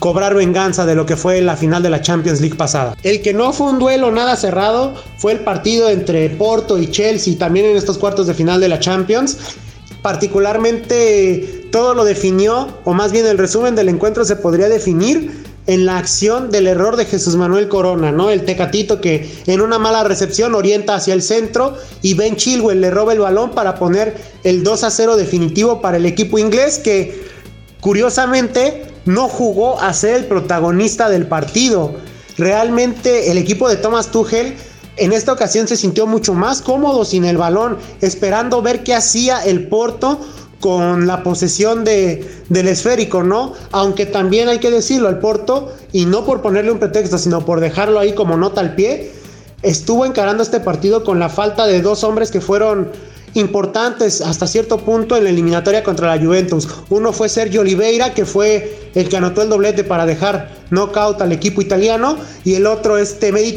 cobrar 0.00 0.35
venganza 0.35 0.85
de 0.87 0.95
lo 0.95 1.07
que 1.07 1.16
fue 1.16 1.40
la 1.40 1.57
final 1.57 1.83
de 1.83 1.90
la 1.90 2.00
Champions 2.02 2.40
League 2.40 2.57
pasada. 2.57 2.97
El 3.02 3.23
que 3.23 3.33
no 3.33 3.52
fue 3.52 3.68
un 3.71 3.78
duelo 3.78 4.11
nada 4.11 4.37
cerrado 4.37 4.95
fue 5.18 5.33
el 5.33 5.40
partido 5.40 5.88
entre 5.88 6.28
Porto 6.30 6.78
y 6.78 6.90
Chelsea, 6.90 7.38
también 7.38 7.66
en 7.66 7.76
estos 7.76 7.99
cuartos 7.99 8.26
de 8.26 8.35
final 8.35 8.61
de 8.61 8.68
la 8.68 8.80
Champions. 8.80 9.38
Particularmente 10.02 11.58
todo 11.71 11.95
lo 11.95 12.05
definió, 12.05 12.69
o 12.85 12.95
más 12.95 13.13
bien 13.13 13.27
el 13.27 13.39
resumen 13.39 13.75
del 13.75 13.89
encuentro 13.89 14.25
se 14.25 14.37
podría 14.37 14.69
definir 14.69 15.45
en 15.69 15.85
la 15.85 15.99
acción 15.99 16.51
del 16.51 16.67
error 16.67 16.97
de 16.97 17.05
Jesús 17.05 17.37
Manuel 17.37 17.69
Corona, 17.69 18.11
¿no? 18.11 18.31
El 18.31 18.47
tecatito 18.47 19.03
que 19.03 19.31
en 19.47 19.61
una 19.61 19.79
mala 19.79 20.03
recepción 20.03 20.55
orienta 20.55 20.95
hacia 20.95 21.13
el 21.13 21.21
centro 21.21 21.77
y 22.01 22.15
Ben 22.15 22.37
Chilwell 22.37 22.81
le 22.81 22.91
roba 22.91 23.13
el 23.13 23.19
balón 23.19 23.51
para 23.51 23.75
poner 23.75 24.17
el 24.45 24.65
2 24.65 24.85
a 24.85 24.91
0 24.91 25.17
definitivo 25.17 25.83
para 25.83 25.99
el 25.99 26.07
equipo 26.07 26.39
inglés 26.39 26.79
que 26.79 27.23
curiosamente 27.81 28.87
no 29.05 29.29
jugó 29.29 29.79
a 29.79 29.93
ser 29.93 30.15
el 30.15 30.25
protagonista 30.25 31.11
del 31.11 31.27
partido. 31.27 31.95
Realmente 32.39 33.31
el 33.31 33.37
equipo 33.37 33.69
de 33.69 33.77
Thomas 33.77 34.11
Tuchel 34.11 34.55
en 34.97 35.13
esta 35.13 35.33
ocasión 35.33 35.69
se 35.69 35.77
sintió 35.77 36.07
mucho 36.07 36.33
más 36.33 36.63
cómodo 36.63 37.05
sin 37.05 37.27
el 37.27 37.37
balón, 37.37 37.77
esperando 38.01 38.63
ver 38.63 38.83
qué 38.85 38.95
hacía 38.95 39.45
el 39.45 39.69
Porto 39.69 40.19
con 40.61 41.07
la 41.07 41.23
posesión 41.23 41.85
de, 41.85 42.29
del 42.49 42.69
esférico, 42.69 43.23
¿no? 43.23 43.54
Aunque 43.71 44.06
también 44.06 44.49
hay 44.49 44.59
que 44.59 44.71
decirlo, 44.71 45.09
el 45.09 45.19
Porto, 45.19 45.73
y 45.93 46.06
no 46.06 46.25
por 46.25 46.43
ponerle 46.43 46.73
un 46.73 46.78
pretexto, 46.78 47.19
sino 47.19 47.45
por 47.45 47.61
dejarlo 47.61 47.99
ahí 47.99 48.15
como 48.15 48.37
nota 48.37 48.61
al 48.61 48.75
pie, 48.75 49.13
estuvo 49.63 50.04
encarando 50.04 50.43
este 50.43 50.61
partido 50.61 51.04
con 51.04 51.19
la 51.19 51.28
falta 51.28 51.67
de 51.67 51.80
dos 51.80 52.04
hombres 52.04 52.30
que 52.30 52.41
fueron 52.41 52.91
importantes 53.35 54.21
hasta 54.21 54.47
cierto 54.47 54.78
punto 54.78 55.17
en 55.17 55.25
la 55.25 55.30
eliminatoria 55.30 55.85
contra 55.85 56.17
la 56.17 56.23
Juventus. 56.23 56.69
Uno 56.89 57.13
fue 57.13 57.28
Sergio 57.28 57.61
Oliveira, 57.61 58.15
que 58.15 58.25
fue 58.25 58.91
el 58.95 59.09
que 59.09 59.17
anotó 59.17 59.43
el 59.43 59.49
doblete 59.49 59.85
para 59.85 60.06
dejar 60.06 60.50
knockout 60.71 61.21
al 61.21 61.32
equipo 61.32 61.61
italiano, 61.61 62.17
y 62.45 62.54
el 62.54 62.67
otro 62.67 62.99
es 62.99 63.19
Temedi 63.19 63.54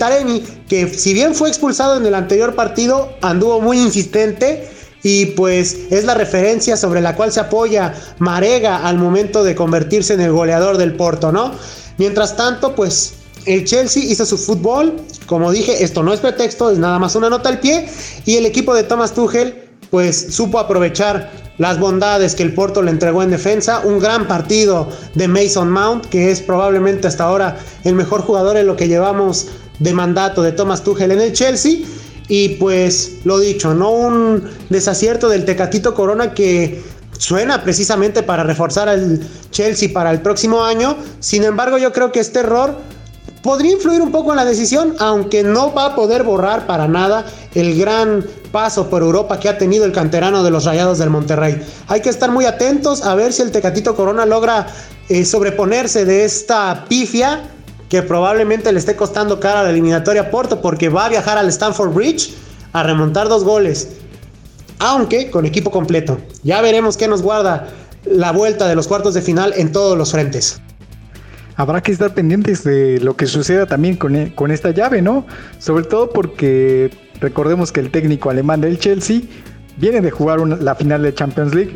que 0.68 0.88
si 0.88 1.14
bien 1.14 1.34
fue 1.34 1.50
expulsado 1.50 1.98
en 1.98 2.06
el 2.06 2.16
anterior 2.16 2.54
partido, 2.54 3.10
anduvo 3.22 3.62
muy 3.62 3.80
insistente 3.80 4.70
y 5.04 5.28
pues 5.28 5.78
es 5.90 6.06
la 6.06 6.14
referencia 6.14 6.78
sobre 6.78 7.02
la 7.02 7.16
cual 7.16 7.32
se 7.32 7.40
apoya 7.40 7.94
Marega 8.20 8.86
al 8.86 8.98
momento 8.98 9.44
de 9.44 9.56
convertirse 9.56 10.14
en 10.14 10.22
el 10.22 10.32
goleador 10.32 10.78
del 10.78 10.96
Porto, 10.96 11.32
¿no? 11.32 11.52
Mientras 11.98 12.36
tanto, 12.36 12.76
pues 12.76 13.14
el 13.46 13.66
Chelsea 13.66 14.04
hizo 14.04 14.26
su 14.26 14.38
fútbol, 14.38 14.98
como 15.26 15.52
dije, 15.52 15.84
esto 15.84 16.04
no 16.04 16.14
es 16.14 16.20
pretexto, 16.20 16.70
es 16.70 16.78
nada 16.78 17.00
más 17.00 17.16
una 17.16 17.30
nota 17.30 17.50
al 17.50 17.60
pie. 17.60 17.88
Y 18.26 18.38
el 18.38 18.46
equipo 18.46 18.76
de 18.76 18.84
Thomas 18.84 19.14
Tuchel 19.14 19.70
pues 19.90 20.34
supo 20.34 20.58
aprovechar 20.58 21.32
las 21.58 21.78
bondades 21.78 22.34
que 22.34 22.44
el 22.44 22.54
Porto 22.54 22.82
le 22.82 22.92
entregó 22.92 23.22
en 23.24 23.30
defensa, 23.30 23.82
un 23.84 24.00
gran 24.00 24.28
partido 24.28 24.88
de 25.16 25.28
Mason 25.28 25.70
Mount, 25.70 26.06
que 26.06 26.32
es 26.32 26.40
probablemente 26.40 27.08
hasta 27.08 27.26
ahora 27.26 27.60
el 27.84 27.94
mejor 27.94 28.22
jugador 28.22 28.58
en 28.58 28.68
lo 28.68 28.78
que 28.78 28.88
llevamos 28.88 29.48
de 29.80 29.94
mandato 29.94 30.42
de 30.42 30.54
Thomas 30.54 30.84
Tuchel 30.84 31.12
en 31.12 31.22
el 31.22 31.34
Chelsea 31.34 31.80
y 32.34 32.48
pues 32.56 33.18
lo 33.26 33.40
dicho, 33.40 33.74
no 33.74 33.92
un 33.92 34.50
desacierto 34.70 35.28
del 35.28 35.44
Tecatito 35.44 35.94
Corona 35.94 36.34
que 36.34 36.82
suena 37.18 37.62
precisamente 37.62 38.24
para 38.24 38.44
reforzar 38.44 38.88
al 38.88 39.20
Chelsea 39.50 39.90
para 39.92 40.12
el 40.12 40.22
próximo 40.22 40.64
año. 40.64 40.96
Sin 41.20 41.44
embargo, 41.44 41.78
yo 41.78 41.92
creo 41.92 42.14
que 42.14 42.22
este 42.22 42.40
error 42.40 42.78
podría 43.44 43.74
influir 43.74 44.02
un 44.02 44.14
poco 44.14 44.32
en 44.32 44.38
la 44.38 44.46
decisión, 44.46 44.96
aunque 45.00 45.44
no 45.44 45.74
va 45.74 45.88
a 45.88 45.96
poder 45.98 46.24
borrar 46.24 46.66
para 46.68 46.88
nada 46.88 47.26
el 47.54 47.78
gran 47.78 48.26
paso 48.54 48.90
por 48.90 49.02
Europa 49.02 49.38
que 49.38 49.50
ha 49.50 49.58
tenido 49.58 49.84
el 49.84 49.92
canterano 49.92 50.42
de 50.42 50.52
los 50.52 50.64
Rayados 50.64 51.00
del 51.00 51.10
Monterrey. 51.10 51.62
Hay 51.90 52.00
que 52.00 52.10
estar 52.10 52.32
muy 52.32 52.46
atentos 52.46 53.02
a 53.04 53.14
ver 53.14 53.34
si 53.34 53.42
el 53.42 53.52
Tecatito 53.52 53.94
Corona 53.94 54.26
logra 54.26 54.68
eh, 55.10 55.26
sobreponerse 55.26 56.06
de 56.06 56.24
esta 56.24 56.86
pifia 56.88 57.42
que 57.92 58.02
probablemente 58.02 58.72
le 58.72 58.80
esté 58.80 58.96
costando 58.96 59.42
cara 59.42 59.60
a 59.60 59.64
la 59.64 59.70
eliminatoria 59.70 60.22
a 60.22 60.32
Porto 60.32 60.62
porque 60.62 60.88
va 60.88 61.08
a 61.08 61.10
viajar 61.10 61.38
al 61.38 61.50
Stanford 61.50 61.94
Bridge 61.94 62.34
a 62.72 62.84
remontar 62.84 63.28
dos 63.28 63.44
goles, 63.44 63.98
aunque 64.80 65.30
con 65.30 65.46
equipo 65.46 65.72
completo. 65.72 66.18
Ya 66.42 66.62
veremos 66.62 66.96
qué 66.96 67.10
nos 67.10 67.22
guarda 67.22 67.68
la 68.06 68.32
vuelta 68.32 68.70
de 68.70 68.76
los 68.76 68.88
cuartos 68.88 69.14
de 69.14 69.22
final 69.22 69.54
en 69.58 69.74
todos 69.74 69.98
los 69.98 70.14
frentes. 70.14 70.62
Habrá 71.58 71.84
que 71.84 71.92
estar 71.92 72.14
pendientes 72.14 72.64
de 72.64 73.02
lo 73.02 73.18
que 73.18 73.26
suceda 73.26 73.66
también 73.66 73.98
con, 73.98 74.16
e, 74.16 74.34
con 74.34 74.52
esta 74.52 74.72
llave, 74.72 75.02
¿no? 75.02 75.26
Sobre 75.60 75.84
todo 75.84 76.12
porque 76.12 76.92
recordemos 77.20 77.74
que 77.74 77.82
el 77.82 77.92
técnico 77.92 78.30
alemán 78.30 78.62
del 78.62 78.80
Chelsea 78.80 79.20
viene 79.76 80.00
de 80.00 80.12
jugar 80.12 80.40
la 80.40 80.76
final 80.76 81.04
de 81.04 81.14
Champions 81.14 81.54
League. 81.54 81.76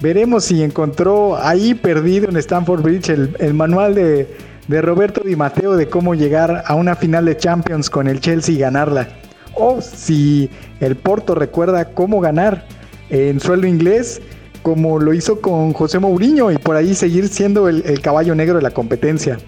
Veremos 0.00 0.42
si 0.42 0.64
encontró 0.64 1.36
ahí 1.36 1.72
perdido 1.72 2.28
en 2.28 2.36
Stanford 2.36 2.82
Bridge 2.82 3.10
el 3.10 3.54
manual 3.54 3.94
de, 3.94 4.28
de 4.68 4.82
Roberto 4.82 5.22
Di 5.24 5.36
Matteo 5.36 5.76
de 5.76 5.88
cómo 5.88 6.14
llegar 6.14 6.64
a 6.66 6.74
una 6.74 6.96
final 6.96 7.24
de 7.24 7.36
Champions 7.36 7.88
con 7.88 8.08
el 8.08 8.20
Chelsea 8.20 8.54
y 8.54 8.58
ganarla. 8.58 9.08
O 9.54 9.80
si 9.80 10.50
el 10.80 10.96
Porto 10.96 11.34
recuerda 11.34 11.86
cómo 11.86 12.20
ganar 12.20 12.66
en 13.10 13.40
suelo 13.40 13.66
inglés, 13.66 14.20
como 14.62 14.98
lo 14.98 15.14
hizo 15.14 15.40
con 15.40 15.72
José 15.72 15.98
Mourinho 15.98 16.50
y 16.50 16.58
por 16.58 16.76
ahí 16.76 16.94
seguir 16.94 17.28
siendo 17.28 17.68
el, 17.68 18.00
caballo 18.00 18.34
negro 18.34 18.56
de 18.56 18.62
la 18.62 18.72
competencia. 18.72 19.38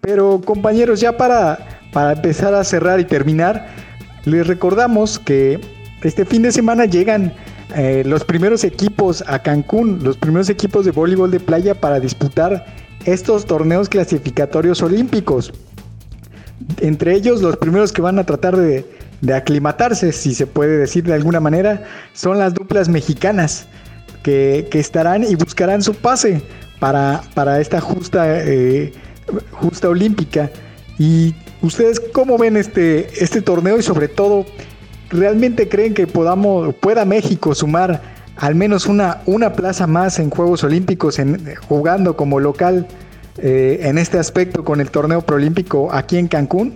Pero 0.00 0.40
compañeros, 0.44 1.00
ya 1.00 1.16
para, 1.16 1.80
para 1.92 2.12
empezar 2.12 2.54
a 2.54 2.64
cerrar 2.64 2.98
y 3.00 3.04
terminar, 3.04 3.68
les 4.24 4.46
recordamos 4.46 5.18
que 5.18 5.60
este 6.02 6.24
fin 6.24 6.42
de 6.42 6.52
semana 6.52 6.84
llegan 6.84 7.32
eh, 7.74 8.02
los 8.04 8.24
primeros 8.24 8.64
equipos 8.64 9.24
a 9.26 9.40
Cancún, 9.40 10.00
los 10.02 10.16
primeros 10.16 10.50
equipos 10.50 10.84
de 10.84 10.90
voleibol 10.90 11.30
de 11.30 11.40
playa 11.40 11.74
para 11.74 12.00
disputar 12.00 12.66
estos 13.06 13.46
torneos 13.46 13.88
clasificatorios 13.88 14.82
olímpicos. 14.82 15.52
Entre 16.80 17.14
ellos, 17.14 17.40
los 17.40 17.56
primeros 17.56 17.92
que 17.92 18.02
van 18.02 18.18
a 18.18 18.24
tratar 18.24 18.56
de, 18.56 18.84
aclimatarse, 19.34 20.12
si 20.12 20.34
se 20.34 20.46
puede 20.46 20.76
decir 20.78 21.04
de 21.04 21.14
alguna 21.14 21.40
manera, 21.40 21.84
son 22.12 22.38
las 22.38 22.52
duplas 22.52 22.88
mexicanas 22.88 23.66
que, 24.22 24.68
estarán 24.72 25.24
y 25.24 25.34
buscarán 25.36 25.82
su 25.82 25.94
pase 25.94 26.42
para, 26.80 27.22
para 27.34 27.60
esta 27.60 27.80
justa, 27.80 28.26
eh, 28.28 28.92
justa 29.52 29.88
olímpica. 29.88 30.50
¿Y 30.98 31.34
ustedes 31.62 32.00
cómo 32.12 32.36
ven 32.36 32.56
este, 32.56 33.08
este 33.22 33.40
torneo 33.40 33.78
y 33.78 33.82
sobre 33.82 34.08
todo, 34.08 34.44
realmente 35.10 35.68
creen 35.68 35.94
que 35.94 36.06
podamos, 36.06 36.74
pueda 36.74 37.04
México 37.04 37.54
sumar 37.54 38.15
al 38.36 38.54
menos 38.54 38.86
una, 38.86 39.22
una 39.26 39.52
plaza 39.54 39.86
más 39.86 40.18
en 40.18 40.30
Juegos 40.30 40.64
Olímpicos, 40.64 41.18
en, 41.18 41.54
jugando 41.68 42.16
como 42.16 42.40
local 42.40 42.86
eh, 43.38 43.80
en 43.82 43.98
este 43.98 44.18
aspecto 44.18 44.64
con 44.64 44.80
el 44.80 44.90
torneo 44.90 45.22
proolímpico 45.22 45.92
aquí 45.92 46.18
en 46.18 46.28
Cancún? 46.28 46.74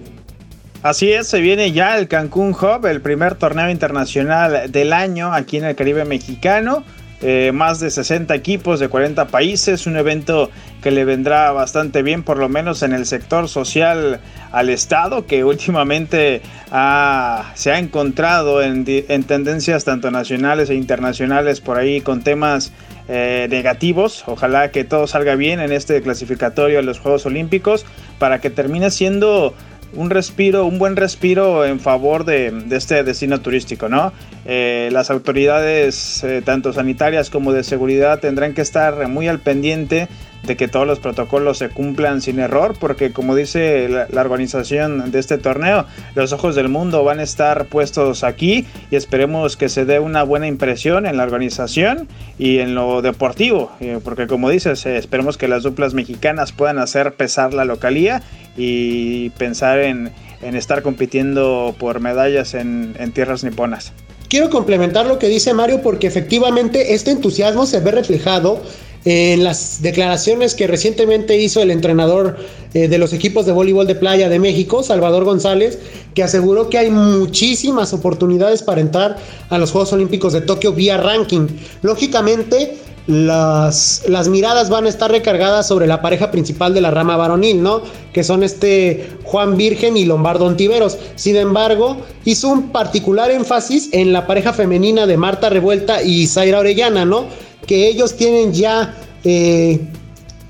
Así 0.83 1.13
es, 1.13 1.27
se 1.27 1.41
viene 1.41 1.73
ya 1.73 1.99
el 1.99 2.09
Cancún 2.09 2.53
Hub, 2.53 2.87
el 2.87 3.03
primer 3.03 3.35
torneo 3.35 3.71
internacional 3.71 4.73
del 4.73 4.93
año 4.95 5.33
aquí 5.35 5.59
en 5.59 5.65
el 5.65 5.75
Caribe 5.77 6.07
mexicano. 6.07 6.85
Eh, 7.23 7.51
más 7.53 7.81
de 7.81 7.91
60 7.91 8.35
equipos 8.35 8.81
de 8.81 8.89
40 8.89 9.27
países, 9.27 9.87
un 9.87 9.97
evento 9.97 10.51
que 10.83 10.91
le 10.91 11.05
vendrá 11.05 11.53
bastante 11.53 12.03
bien, 12.03 12.23
por 12.23 12.39
lo 12.39 12.49
menos 12.49 12.83
en 12.83 12.95
el 12.95 13.05
sector 13.05 13.49
social 13.49 14.21
al 14.53 14.71
Estado, 14.71 15.27
que 15.27 15.45
últimamente 15.45 16.41
se 16.71 17.73
ha 17.73 17.79
encontrado 17.79 18.63
en, 18.63 18.85
tendencias 18.85 19.85
tanto 19.85 20.11
nacionales 20.11 20.71
e 20.71 20.75
internacionales 20.75 21.61
por 21.61 21.79
ahí 21.79 22.01
con 22.01 22.23
temas 22.23 22.73
eh, 23.09 23.49
negativos. 23.51 24.25
Ojalá 24.27 24.71
que 24.71 24.85
todo 24.85 25.07
salga 25.07 25.35
bien 25.35 25.61
en 25.61 25.73
este 25.73 26.01
clasificatorio 26.01 26.79
a 26.79 26.83
los 26.83 27.01
Juegos 27.01 27.27
Olímpicos 27.27 27.85
para 28.19 28.41
que 28.41 28.49
termine 28.49 28.91
siendo 28.91 29.55
un 29.95 30.11
respiro, 30.11 30.67
un 30.67 30.79
buen 30.79 30.97
respiro 30.97 31.65
en 31.65 31.81
favor 31.81 32.25
de, 32.25 32.53
este 32.71 33.03
destino 33.03 33.41
turístico, 33.41 33.89
¿no? 33.89 34.13
Eh, 34.45 34.89
las 34.93 35.11
autoridades, 35.11 36.23
eh, 36.25 36.43
tanto 36.45 36.73
sanitarias 36.73 37.31
como 37.31 37.53
de 37.53 37.65
seguridad, 37.65 38.21
tendrán 38.21 38.55
que 38.55 38.63
estar 38.63 39.09
muy 39.09 39.29
al 39.29 39.41
pendiente 39.41 40.09
de 40.43 40.57
que 40.57 40.69
todos 40.69 40.87
los 40.87 40.99
protocolos 41.01 41.59
se 41.59 41.69
cumplan 41.69 42.23
sin 42.23 42.39
error, 42.39 42.75
porque 42.79 43.13
como 43.13 43.35
dice 43.35 43.89
la, 43.89 44.21
organización 44.21 45.11
de 45.11 45.19
este 45.19 45.39
torneo, 45.39 45.87
los 46.15 46.33
ojos 46.33 46.55
del 46.55 46.69
mundo 46.69 47.05
van 47.05 47.21
a 47.21 47.23
estar 47.23 47.67
puestos 47.67 48.25
aquí 48.25 48.67
y 48.91 48.97
esperemos 48.97 49.57
que 49.57 49.69
se 49.69 49.85
dé 49.85 49.99
una 49.99 50.23
buena 50.23 50.47
impresión 50.47 51.07
en 51.07 51.17
la 51.17 51.25
organización 51.25 52.09
y 52.39 52.59
en 52.59 52.75
lo 52.75 53.03
deportivo, 53.03 53.73
eh, 53.81 53.99
porque 54.03 54.27
como 54.27 54.51
dices, 54.51 54.85
eh, 54.87 54.97
esperemos 54.97 55.37
que 55.37 55.49
las 55.49 55.63
duplas 55.63 55.95
mexicanas 55.95 56.53
puedan 56.53 56.79
hacer 56.79 57.15
pesar 57.15 57.55
la 57.55 57.65
localía 57.65 58.23
y 58.57 59.31
pensar 59.31 59.79
en, 59.81 60.11
estar 60.43 60.83
compitiendo 60.83 61.75
por 61.79 62.01
medallas 62.01 62.55
en, 62.55 62.95
en 62.99 63.13
tierras 63.13 63.45
niponas. 63.45 63.93
Quiero 64.29 64.49
complementar 64.49 65.07
lo 65.07 65.19
que 65.19 65.29
dice 65.29 65.53
Mario 65.53 65.83
porque 65.83 66.07
efectivamente 66.07 66.95
este 66.95 67.11
entusiasmo 67.11 67.67
se 67.67 67.81
ve 67.81 67.91
reflejado 67.91 68.63
en 69.05 69.45
las 69.45 69.81
declaraciones 69.81 70.55
que 70.55 70.67
recientemente 70.67 71.39
hizo 71.39 71.63
el 71.63 71.71
entrenador 71.71 72.37
eh, 72.75 72.89
de 72.89 72.99
los 72.99 73.13
equipos 73.13 73.47
de 73.47 73.53
voleibol 73.53 73.87
de 73.87 73.95
playa 73.95 74.29
de 74.29 74.39
México, 74.39 74.83
Salvador 74.83 75.25
González, 75.25 75.79
que 76.15 76.23
aseguró 76.23 76.69
que 76.69 76.79
hay 76.79 76.91
muchísimas 76.91 77.93
oportunidades 77.93 78.63
para 78.63 78.81
entrar 78.81 79.17
a 79.49 79.59
los 79.59 79.73
Juegos 79.73 79.93
Olímpicos 79.93 80.33
de 80.33 80.43
Tokio 80.43 80.73
vía 80.73 80.99
ranking. 80.99 81.47
Lógicamente, 81.83 82.77
las, 83.07 84.05
las, 84.07 84.29
miradas 84.29 84.69
van 84.69 84.85
a 84.85 84.89
estar 84.89 85.11
recargadas 85.11 85.67
sobre 85.67 85.87
la 85.87 86.03
pareja 86.03 86.31
principal 86.31 86.75
de 86.75 86.83
la 86.83 86.91
rama 86.91 87.17
varonil, 87.17 87.63
¿no? 87.63 87.83
Que 88.13 88.23
son 88.23 88.45
este 88.45 89.09
Juan 89.25 89.57
Virgen 89.57 89.97
y 89.97 90.05
Lombardo 90.05 90.45
Ontiveros. 90.45 90.99
Sin 91.17 91.37
embargo, 91.37 91.97
hizo 92.25 92.49
un 92.49 92.71
particular 92.71 93.31
énfasis 93.31 93.89
en 93.93 94.13
la 94.13 94.27
pareja 94.27 94.53
femenina 94.53 95.07
de 95.07 95.17
Marta 95.17 95.49
Revuelta 95.49 96.03
y 96.03 96.27
Zaira 96.27 96.61
Orellana, 96.61 97.05
¿no? 97.05 97.25
Que 97.67 97.89
ellos 97.89 98.17
tienen 98.17 98.53
ya 98.53 98.97
eh, 99.25 99.81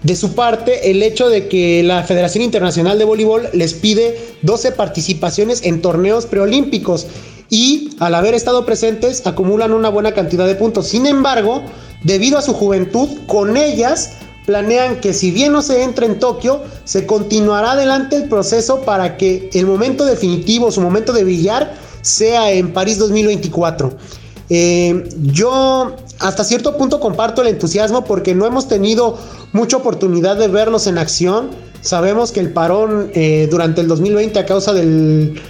de 0.03 0.16
su 0.16 0.35
parte 0.35 0.90
el 0.90 1.03
hecho 1.03 1.29
de 1.29 1.49
que 1.49 1.83
la 1.83 2.03
Federación 2.05 2.42
Internacional 2.42 2.99
de 2.99 3.05
Voleibol 3.05 3.49
les 3.53 3.75
pide 3.75 4.18
12 4.42 4.73
participaciones 4.73 5.62
en 5.64 5.83
torneos 5.83 6.27
preolímpicos 6.27 7.07
y 7.51 7.90
al 7.99 8.14
haber 8.14 8.35
estado 8.35 8.64
presentes 8.64 9.27
acumulan 9.27 9.73
una 9.73 9.88
buena 9.88 10.12
cantidad 10.12 10.46
de 10.46 10.55
puntos. 10.55 10.88
Sin 10.88 11.07
embargo, 11.07 11.62
debido 12.05 12.38
a 12.38 12.42
su 12.42 12.55
juventud, 12.55 13.09
con 13.27 13.57
ellas 13.57 14.12
planean 14.46 15.01
que 15.01 15.12
si 15.12 15.31
bien 15.31 15.53
no 15.53 15.61
se 15.61 15.83
entra 15.83 16.07
en 16.07 16.18
Tokio, 16.18 16.62
se 16.85 17.07
continuará 17.07 17.73
adelante 17.73 18.16
el 18.16 18.29
proceso 18.29 18.81
para 18.83 19.16
que 19.16 19.51
el 19.53 19.66
momento 19.66 20.05
definitivo, 20.05 20.73
su 20.73 20.81
momento 20.81 21.12
de 21.12 21.25
brillar, 21.25 21.75
sea 22.01 22.51
en 22.53 22.73
París 22.73 22.99
2024. 22.99 23.96
Eh, 24.52 25.08
yo 25.22 25.94
hasta 26.18 26.42
cierto 26.42 26.76
punto 26.76 26.98
comparto 26.98 27.42
el 27.42 27.48
entusiasmo 27.48 28.04
porque 28.04 28.34
no 28.34 28.46
hemos 28.46 28.66
tenido 28.66 29.16
mucha 29.52 29.76
oportunidad 29.76 30.36
de 30.36 30.48
verlos 30.48 30.88
en 30.88 30.98
acción. 30.98 31.50
Sabemos 31.80 32.32
que 32.32 32.40
el 32.40 32.52
parón 32.52 33.10
eh, 33.14 33.48
durante 33.50 33.80
el 33.80 33.88
2020 33.88 34.38
a 34.40 34.46
causa 34.46 34.72
del, 34.72 35.40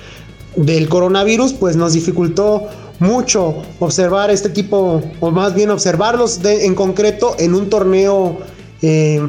del 0.54 0.88
coronavirus 0.88 1.54
pues 1.54 1.76
nos 1.76 1.94
dificultó 1.94 2.68
mucho 3.00 3.62
observar 3.78 4.30
este 4.30 4.50
tipo, 4.50 5.02
o 5.20 5.30
más 5.30 5.54
bien 5.54 5.70
observarlos 5.70 6.38
en 6.44 6.74
concreto 6.74 7.34
en 7.38 7.54
un 7.54 7.70
torneo 7.70 8.38
eh, 8.82 9.26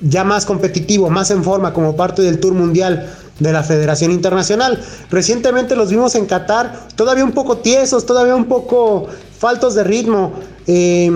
ya 0.00 0.24
más 0.24 0.46
competitivo, 0.46 1.10
más 1.10 1.30
en 1.30 1.44
forma 1.44 1.74
como 1.74 1.94
parte 1.94 2.22
del 2.22 2.40
Tour 2.40 2.54
Mundial 2.54 3.14
de 3.38 3.52
la 3.52 3.62
Federación 3.62 4.12
Internacional. 4.12 4.82
Recientemente 5.10 5.76
los 5.76 5.90
vimos 5.90 6.14
en 6.14 6.26
Qatar, 6.26 6.88
todavía 6.94 7.24
un 7.24 7.32
poco 7.32 7.58
tiesos, 7.58 8.06
todavía 8.06 8.36
un 8.36 8.46
poco 8.46 9.06
faltos 9.38 9.74
de 9.74 9.84
ritmo. 9.84 10.32
Eh, 10.66 11.10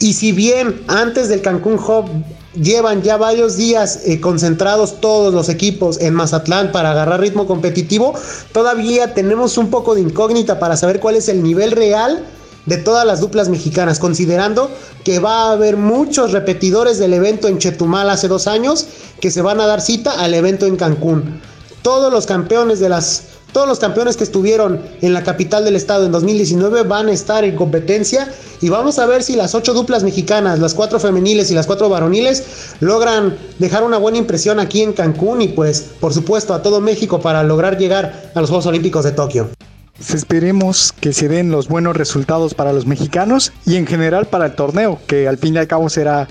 y 0.00 0.14
si 0.14 0.32
bien 0.32 0.82
antes 0.88 1.28
del 1.28 1.42
Cancún 1.42 1.74
Hub 1.74 2.06
llevan 2.60 3.02
ya 3.02 3.16
varios 3.16 3.56
días 3.56 4.00
eh, 4.04 4.20
concentrados 4.20 5.00
todos 5.00 5.32
los 5.32 5.48
equipos 5.48 6.00
en 6.00 6.14
Mazatlán 6.14 6.72
para 6.72 6.90
agarrar 6.90 7.20
ritmo 7.20 7.46
competitivo, 7.46 8.14
todavía 8.52 9.14
tenemos 9.14 9.56
un 9.58 9.70
poco 9.70 9.94
de 9.94 10.02
incógnita 10.02 10.58
para 10.58 10.76
saber 10.76 11.00
cuál 11.00 11.16
es 11.16 11.28
el 11.28 11.42
nivel 11.42 11.70
real 11.70 12.24
de 12.66 12.76
todas 12.76 13.06
las 13.06 13.20
duplas 13.20 13.48
mexicanas, 13.48 13.98
considerando 13.98 14.70
que 15.04 15.18
va 15.18 15.44
a 15.44 15.52
haber 15.52 15.76
muchos 15.76 16.32
repetidores 16.32 16.98
del 16.98 17.14
evento 17.14 17.48
en 17.48 17.58
Chetumal 17.58 18.08
hace 18.10 18.28
dos 18.28 18.46
años 18.46 18.86
que 19.20 19.30
se 19.30 19.42
van 19.42 19.60
a 19.60 19.66
dar 19.66 19.80
cita 19.80 20.12
al 20.12 20.34
evento 20.34 20.66
en 20.66 20.76
Cancún. 20.76 21.40
Todos 21.82 22.12
los 22.12 22.26
campeones 22.26 22.78
de 22.78 22.88
las 22.88 23.24
todos 23.52 23.68
los 23.68 23.78
campeones 23.78 24.16
que 24.16 24.24
estuvieron 24.24 24.80
en 25.02 25.12
la 25.12 25.22
capital 25.22 25.64
del 25.64 25.76
estado 25.76 26.06
en 26.06 26.12
2019 26.12 26.84
van 26.84 27.08
a 27.08 27.12
estar 27.12 27.44
en 27.44 27.54
competencia 27.54 28.32
y 28.62 28.70
vamos 28.70 28.98
a 28.98 29.04
ver 29.04 29.22
si 29.22 29.36
las 29.36 29.54
ocho 29.54 29.74
duplas 29.74 30.04
mexicanas, 30.04 30.58
las 30.58 30.72
cuatro 30.72 30.98
femeniles 30.98 31.50
y 31.50 31.54
las 31.54 31.66
cuatro 31.66 31.90
varoniles, 31.90 32.44
logran 32.80 33.36
dejar 33.58 33.84
una 33.84 33.98
buena 33.98 34.16
impresión 34.16 34.58
aquí 34.58 34.80
en 34.80 34.94
Cancún 34.94 35.42
y 35.42 35.48
pues 35.48 35.84
por 36.00 36.14
supuesto 36.14 36.54
a 36.54 36.62
todo 36.62 36.80
México 36.80 37.20
para 37.20 37.42
lograr 37.42 37.76
llegar 37.76 38.30
a 38.34 38.40
los 38.40 38.48
Juegos 38.48 38.66
Olímpicos 38.66 39.04
de 39.04 39.12
Tokio. 39.12 39.50
Esperemos 40.10 40.92
que 40.92 41.12
se 41.12 41.28
den 41.28 41.50
los 41.50 41.68
buenos 41.68 41.96
resultados 41.96 42.54
para 42.54 42.72
los 42.72 42.86
mexicanos 42.86 43.52
y 43.64 43.76
en 43.76 43.86
general 43.86 44.26
para 44.26 44.46
el 44.46 44.54
torneo, 44.54 44.98
que 45.06 45.28
al 45.28 45.38
fin 45.38 45.54
y 45.54 45.58
al 45.58 45.68
cabo 45.68 45.88
será 45.88 46.28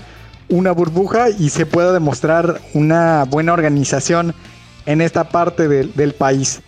una 0.48 0.72
burbuja 0.72 1.30
y 1.30 1.48
se 1.48 1.64
pueda 1.64 1.92
demostrar 1.92 2.60
una 2.74 3.24
buena 3.24 3.54
organización 3.54 4.34
en 4.84 5.00
esta 5.00 5.28
parte 5.28 5.68
del, 5.68 6.12
país. 6.12 6.60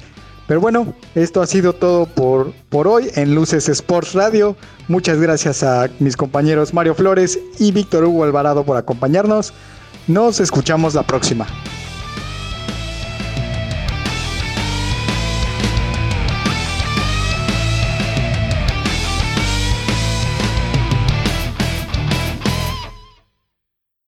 Pero 0.47 0.61
bueno, 0.61 0.95
esto 1.14 1.43
ha 1.43 1.47
sido 1.47 1.75
todo 1.75 2.07
por, 2.07 2.53
por 2.69 2.88
hoy 2.88 3.11
en 3.14 3.35
Luces 3.35 3.69
Sports 3.69 4.14
Radio. 4.14 4.57
Muchas 4.88 5.21
gracias 5.21 5.62
a 5.62 5.88
mis 5.99 6.17
compañeros 6.17 6.73
Mario 6.73 6.95
Flores 6.95 7.38
y 7.59 7.73
Víctor 7.73 8.05
Hugo 8.05 8.25
Alvarado 8.25 8.64
por 8.64 8.77
acompañarnos. 8.77 9.53
Nos 10.07 10.40
escuchamos 10.40 10.95
la 10.95 11.03
próxima. 11.03 11.47